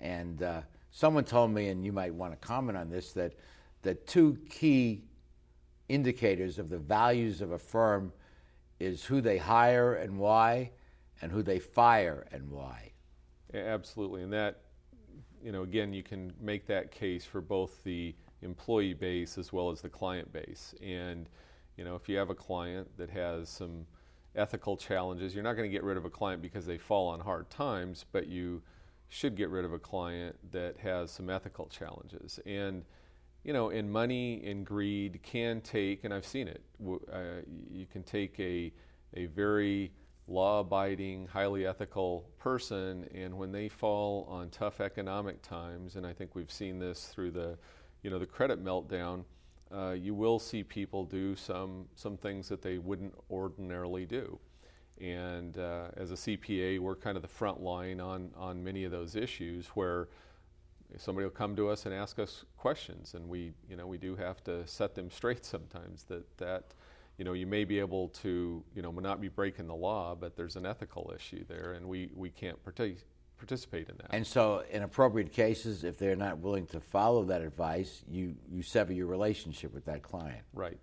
And 0.00 0.40
uh, 0.44 0.60
someone 0.92 1.24
told 1.24 1.50
me, 1.50 1.68
and 1.68 1.84
you 1.84 1.92
might 1.92 2.14
want 2.14 2.32
to 2.32 2.46
comment 2.46 2.78
on 2.78 2.88
this, 2.88 3.12
that 3.14 3.32
the 3.82 3.94
two 3.94 4.38
key 4.48 5.02
indicators 5.88 6.60
of 6.60 6.70
the 6.70 6.78
values 6.78 7.40
of 7.40 7.50
a 7.50 7.58
firm 7.58 8.12
is 8.78 9.04
who 9.04 9.20
they 9.20 9.36
hire 9.36 9.94
and 9.94 10.16
why, 10.16 10.70
and 11.20 11.32
who 11.32 11.42
they 11.42 11.58
fire 11.58 12.28
and 12.30 12.48
why. 12.48 12.92
Yeah, 13.52 13.62
absolutely, 13.62 14.22
and 14.22 14.32
that, 14.32 14.60
you 15.42 15.52
know, 15.52 15.62
again, 15.62 15.92
you 15.92 16.02
can 16.02 16.32
make 16.40 16.66
that 16.66 16.90
case 16.90 17.24
for 17.24 17.40
both 17.40 17.82
the 17.84 18.14
employee 18.42 18.94
base 18.94 19.38
as 19.38 19.52
well 19.52 19.70
as 19.70 19.80
the 19.80 19.88
client 19.88 20.32
base. 20.32 20.74
And, 20.82 21.28
you 21.76 21.84
know, 21.84 21.94
if 21.94 22.08
you 22.08 22.16
have 22.18 22.30
a 22.30 22.34
client 22.34 22.88
that 22.96 23.10
has 23.10 23.48
some 23.48 23.86
ethical 24.34 24.76
challenges, 24.76 25.34
you're 25.34 25.44
not 25.44 25.54
going 25.54 25.68
to 25.68 25.72
get 25.72 25.82
rid 25.84 25.96
of 25.96 26.04
a 26.04 26.10
client 26.10 26.42
because 26.42 26.66
they 26.66 26.78
fall 26.78 27.08
on 27.08 27.20
hard 27.20 27.50
times, 27.50 28.04
but 28.12 28.26
you 28.26 28.62
should 29.08 29.36
get 29.36 29.50
rid 29.50 29.64
of 29.64 29.72
a 29.72 29.78
client 29.78 30.36
that 30.52 30.76
has 30.78 31.10
some 31.10 31.28
ethical 31.28 31.66
challenges. 31.66 32.40
And 32.46 32.84
you 33.44 33.52
know, 33.52 33.70
and 33.70 33.90
money 33.90 34.40
and 34.46 34.64
greed 34.64 35.20
can 35.22 35.60
take, 35.62 36.04
and 36.04 36.14
I've 36.14 36.24
seen 36.24 36.46
it. 36.46 36.62
Uh, 37.12 37.42
you 37.70 37.86
can 37.86 38.04
take 38.04 38.38
a 38.38 38.72
a 39.14 39.26
very 39.26 39.92
law-abiding, 40.28 41.26
highly 41.26 41.66
ethical 41.66 42.30
person, 42.38 43.08
and 43.14 43.36
when 43.36 43.52
they 43.52 43.68
fall 43.68 44.26
on 44.30 44.50
tough 44.50 44.80
economic 44.80 45.42
times, 45.42 45.96
and 45.96 46.06
I 46.06 46.12
think 46.12 46.34
we've 46.34 46.50
seen 46.50 46.78
this 46.78 47.06
through 47.06 47.32
the, 47.32 47.58
you 48.02 48.10
know, 48.10 48.18
the 48.18 48.26
credit 48.26 48.64
meltdown, 48.64 49.24
uh, 49.74 49.92
you 49.92 50.14
will 50.14 50.38
see 50.38 50.62
people 50.62 51.04
do 51.04 51.34
some 51.34 51.86
some 51.94 52.16
things 52.16 52.48
that 52.48 52.60
they 52.62 52.78
wouldn't 52.78 53.14
ordinarily 53.30 54.04
do. 54.04 54.38
And 55.00 55.56
uh, 55.58 55.86
as 55.96 56.10
a 56.10 56.14
CPA, 56.14 56.78
we're 56.78 56.94
kind 56.94 57.16
of 57.16 57.22
the 57.22 57.28
front 57.28 57.60
line 57.60 58.00
on 58.00 58.30
on 58.36 58.62
many 58.62 58.84
of 58.84 58.92
those 58.92 59.16
issues 59.16 59.68
where 59.68 60.08
somebody 60.98 61.24
will 61.24 61.30
come 61.30 61.56
to 61.56 61.68
us 61.68 61.86
and 61.86 61.94
ask 61.94 62.18
us 62.18 62.44
questions, 62.56 63.14
and 63.14 63.28
we, 63.28 63.52
you 63.68 63.76
know, 63.76 63.86
we 63.86 63.98
do 63.98 64.14
have 64.16 64.44
to 64.44 64.66
set 64.66 64.94
them 64.94 65.10
straight 65.10 65.44
sometimes. 65.44 66.04
That 66.04 66.36
that, 66.38 66.74
you 67.18 67.24
know, 67.24 67.32
you 67.32 67.46
may 67.46 67.64
be 67.64 67.78
able 67.78 68.08
to, 68.08 68.64
you 68.74 68.82
know, 68.82 68.90
not 68.90 69.20
be 69.20 69.28
breaking 69.28 69.66
the 69.66 69.74
law, 69.74 70.14
but 70.14 70.36
there's 70.36 70.56
an 70.56 70.66
ethical 70.66 71.12
issue 71.14 71.44
there, 71.48 71.72
and 71.72 71.86
we 71.86 72.10
we 72.14 72.30
can't 72.30 72.62
partic- 72.64 73.04
participate 73.38 73.88
in 73.88 73.96
that. 73.98 74.08
And 74.10 74.26
so, 74.26 74.64
in 74.70 74.82
appropriate 74.82 75.32
cases, 75.32 75.84
if 75.84 75.98
they're 75.98 76.16
not 76.16 76.38
willing 76.38 76.66
to 76.68 76.80
follow 76.80 77.24
that 77.24 77.42
advice, 77.42 78.02
you 78.08 78.34
you 78.50 78.62
sever 78.62 78.92
your 78.92 79.06
relationship 79.06 79.72
with 79.74 79.84
that 79.86 80.02
client. 80.02 80.42
Right. 80.52 80.78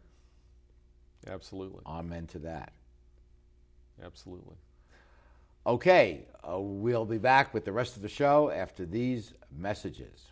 Absolutely. 1.28 1.82
Amen 1.86 2.28
to 2.28 2.40
that. 2.40 2.74
Absolutely. 4.04 4.56
Okay, 5.68 6.26
uh, 6.50 6.60
we'll 6.60 7.06
be 7.06 7.18
back 7.18 7.54
with 7.54 7.66
the 7.66 7.72
rest 7.72 7.96
of 7.96 8.02
the 8.02 8.10
show 8.10 8.50
after 8.50 8.86
these 8.86 9.34
messages. 9.52 10.32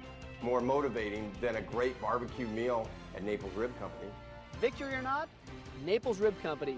more 0.43 0.61
motivating 0.61 1.31
than 1.41 1.55
a 1.55 1.61
great 1.61 1.99
barbecue 2.01 2.47
meal 2.47 2.87
at 3.15 3.23
Naples 3.23 3.53
Rib 3.55 3.77
Company. 3.79 4.09
Victory 4.59 4.93
or 4.93 5.01
not, 5.01 5.29
Naples 5.85 6.19
Rib 6.19 6.39
Company, 6.41 6.77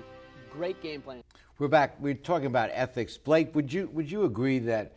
great 0.52 0.82
game 0.82 1.02
plan. 1.02 1.23
We're 1.60 1.67
back. 1.67 1.95
We're 1.99 2.13
talking 2.13 2.47
about 2.47 2.69
ethics. 2.73 3.17
Blake, 3.17 3.54
would 3.56 3.71
you 3.71 3.89
would 3.93 4.10
you 4.10 4.23
agree 4.23 4.60
that 4.60 4.93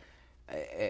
uh, 0.50 0.56
uh, 0.56 0.88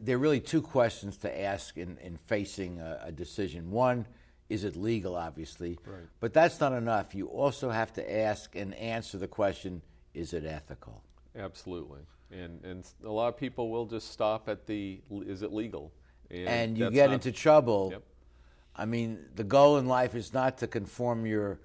there 0.00 0.16
are 0.16 0.18
really 0.18 0.40
two 0.40 0.60
questions 0.60 1.16
to 1.18 1.40
ask 1.40 1.76
in, 1.76 1.96
in 1.98 2.16
facing 2.26 2.80
a, 2.80 3.00
a 3.04 3.12
decision? 3.12 3.70
One, 3.70 4.06
is 4.48 4.64
it 4.64 4.76
legal, 4.76 5.16
obviously? 5.16 5.78
Right. 5.86 6.02
But 6.20 6.32
that's 6.32 6.60
not 6.60 6.72
enough. 6.72 7.14
You 7.14 7.26
also 7.26 7.70
have 7.70 7.92
to 7.94 8.16
ask 8.16 8.54
and 8.54 8.74
answer 8.74 9.18
the 9.18 9.26
question, 9.26 9.82
is 10.14 10.32
it 10.32 10.44
ethical? 10.44 11.02
Absolutely. 11.36 12.00
And, 12.30 12.64
and 12.64 12.84
a 13.04 13.10
lot 13.10 13.28
of 13.28 13.36
people 13.36 13.70
will 13.70 13.86
just 13.86 14.10
stop 14.12 14.48
at 14.48 14.66
the, 14.66 15.00
is 15.10 15.42
it 15.42 15.52
legal? 15.52 15.92
And, 16.30 16.48
and 16.48 16.78
you 16.78 16.90
get 16.90 17.08
not- 17.10 17.14
into 17.14 17.32
trouble. 17.32 17.90
Yep. 17.92 18.02
I 18.78 18.84
mean, 18.84 19.18
the 19.34 19.44
goal 19.44 19.78
in 19.78 19.86
life 19.86 20.14
is 20.14 20.34
not 20.34 20.58
to 20.58 20.66
conform 20.66 21.24
your 21.24 21.60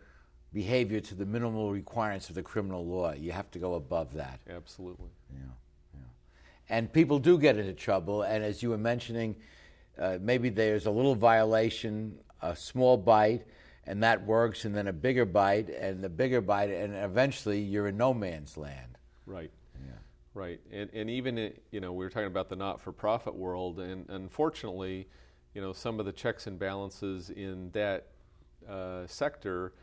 behavior 0.54 1.00
to 1.02 1.16
the 1.16 1.26
minimal 1.26 1.72
requirements 1.72 2.30
of 2.30 2.36
the 2.36 2.44
criminal 2.44 2.86
law. 2.86 3.14
You 3.14 3.32
have 3.34 3.52
to 3.52 3.60
go 3.60 3.76
above 3.76 4.14
that. 4.14 4.40
Absolutely. 4.50 5.10
Yeah. 5.34 5.40
And 6.70 6.92
people 6.92 7.20
do 7.20 7.38
get 7.38 7.58
into 7.58 7.74
trouble. 7.74 8.22
And 8.22 8.44
as 8.44 8.64
you 8.64 8.70
were 8.70 8.78
mentioning, 8.78 9.36
uh, 10.00 10.20
maybe 10.22 10.50
there's 10.50 10.86
a 10.86 10.92
little 10.92 11.16
violation, 11.16 12.18
a 12.42 12.56
small 12.56 12.96
bite, 12.96 13.46
and 13.86 14.02
that 14.04 14.26
works, 14.26 14.64
and 14.64 14.74
then 14.74 14.88
a 14.88 14.94
bigger 14.94 15.26
bite, 15.26 15.70
and 15.70 16.02
the 16.02 16.10
bigger 16.10 16.40
bite, 16.40 16.70
and 16.70 16.96
eventually 16.96 17.60
you're 17.60 17.88
in 17.88 17.98
no 17.98 18.14
man's 18.14 18.56
land. 18.56 18.98
Right. 19.26 19.52
Right. 20.34 20.62
And, 20.72 20.90
and 20.94 21.10
even, 21.10 21.54
you 21.72 21.82
know, 21.82 21.92
we 21.92 22.06
were 22.06 22.10
talking 22.10 22.28
about 22.28 22.48
the 22.48 22.56
not 22.56 22.80
for 22.80 22.92
profit 22.92 23.36
world, 23.36 23.80
and 23.80 24.10
unfortunately, 24.10 25.08
you 25.54 25.62
know, 25.62 25.74
some 25.74 26.00
of 26.00 26.06
the 26.06 26.14
checks 26.14 26.48
and 26.48 26.58
balances 26.58 27.30
in 27.30 27.70
that 27.72 28.08
uh, 28.70 29.06
sector 29.08 29.74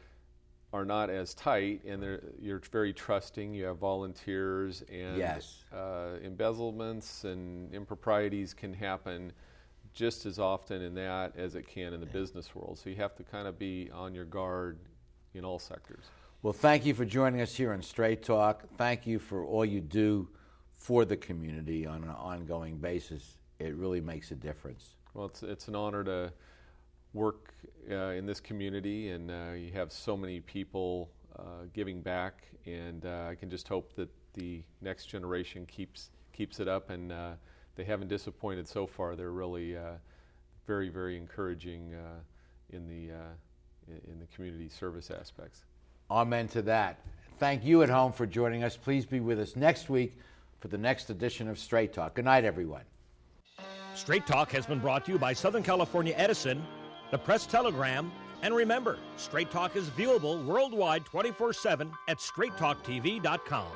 are 0.73 0.85
not 0.85 1.11
as 1.11 1.35
tight, 1.35 1.83
and 1.85 2.03
they're, 2.03 2.23
you're 2.41 2.63
very 2.73 2.93
trusting. 2.93 3.53
You 3.53 3.65
have 3.65 3.79
volunteers, 3.79 4.83
and 4.91 5.19
Yes. 5.19 5.65
uh, 5.73 6.19
embezzlements 6.23 7.25
and 7.25 7.73
improprieties 7.75 8.55
can 8.55 8.73
happen 8.73 9.33
just 9.95 10.27
as 10.27 10.39
often 10.39 10.81
in 10.83 10.95
that 10.95 11.37
as 11.37 11.55
it 11.57 11.67
can 11.67 11.93
in 11.93 12.01
the 12.01 12.07
business 12.07 12.55
world. 12.55 12.79
So 12.79 12.89
you 12.89 12.97
have 12.97 13.17
to 13.17 13.23
kind 13.23 13.49
of 13.49 13.59
be 13.59 13.91
on 13.93 14.15
your 14.15 14.27
guard 14.27 14.79
in 15.35 15.45
all 15.45 15.59
sectors. 15.59 16.05
Well, 16.43 16.53
thank 16.53 16.87
you 16.87 16.95
for 16.95 17.05
joining 17.05 17.41
us 17.41 17.55
here 17.55 17.73
on 17.73 17.83
Straight 17.83 18.23
Talk. 18.23 18.65
Thank 18.77 19.07
you 19.07 19.19
for 19.19 19.45
all 19.45 19.65
you 19.65 19.81
do 19.81 20.29
for 20.79 21.05
the 21.05 21.17
community 21.17 21.87
on 21.87 22.05
an 22.05 22.11
ongoing 22.11 22.79
basis. 22.79 23.37
It 23.59 23.75
really 23.75 24.01
makes 24.01 24.31
a 24.31 24.37
difference. 24.37 24.95
Well, 25.13 25.27
it's, 25.27 25.43
it's 25.43 25.69
an 25.69 25.75
honor 25.75 26.05
to 26.05 26.33
work 27.13 27.53
uh, 27.91 28.11
in 28.11 28.25
this 28.25 28.41
community, 28.41 29.11
and 29.11 29.31
uh, 29.31 29.51
you 29.57 29.73
have 29.73 29.93
so 29.93 30.17
many 30.17 30.41
people 30.41 31.11
uh, 31.37 31.65
giving 31.75 32.01
back, 32.01 32.45
and 32.65 33.05
uh, 33.05 33.27
I 33.31 33.35
can 33.35 33.51
just 33.51 33.67
hope 33.67 33.95
that 33.97 34.09
the 34.35 34.63
next 34.81 35.07
generation 35.07 35.67
keeps 35.67 36.11
keeps 36.33 36.61
it 36.61 36.69
up, 36.69 36.91
and 36.91 37.11
uh, 37.11 37.33
they 37.75 37.83
haven't 37.83 38.09
disappointed 38.09 38.69
so 38.69 38.87
far. 38.87 39.17
They're 39.17 39.33
really 39.33 39.77
uh, 39.77 39.95
very, 40.67 40.89
very 40.89 41.17
encouraging 41.17 41.95
uh, 41.95 42.21
in 42.71 42.87
the 42.87 43.15
uh, 43.15 43.19
in 43.89 44.13
in 44.13 44.21
the 44.21 44.27
community 44.27 44.69
service 44.69 45.11
aspects. 45.11 45.65
Amen 46.11 46.47
to 46.49 46.63
that. 46.63 47.01
Thank 47.39 47.65
you 47.65 47.83
at 47.83 47.89
home 47.89 48.13
for 48.13 48.27
joining 48.27 48.63
us. 48.63 48.77
Please 48.77 49.05
be 49.05 49.21
with 49.21 49.41
us 49.41 49.57
next 49.57 49.91
week 49.91 50.17
for 50.61 50.69
the 50.69 50.79
next 50.79 51.11
edition 51.11 51.49
of 51.49 51.59
Straight 51.59 51.93
Talk. 51.93 52.15
Good 52.15 52.25
night, 52.25 52.45
everyone. 52.45 52.83
Straight 53.95 54.27
Talk 54.27 54.53
has 54.53 54.67
been 54.67 54.79
brought 54.79 55.05
to 55.07 55.13
you 55.13 55.19
by 55.19 55.33
Southern 55.33 55.63
California 55.63 56.15
Edison, 56.17 56.63
the 57.11 57.19
Press 57.19 57.47
Telegram, 57.47 58.13
and 58.43 58.55
remember, 58.55 58.99
Straight 59.17 59.51
Talk 59.51 59.75
is 59.77 59.91
viewable 59.91 60.45
worldwide 60.45 61.05
24 61.05 61.53
7 61.53 61.91
at 62.09 62.19
straighttalktv.com. 62.19 63.67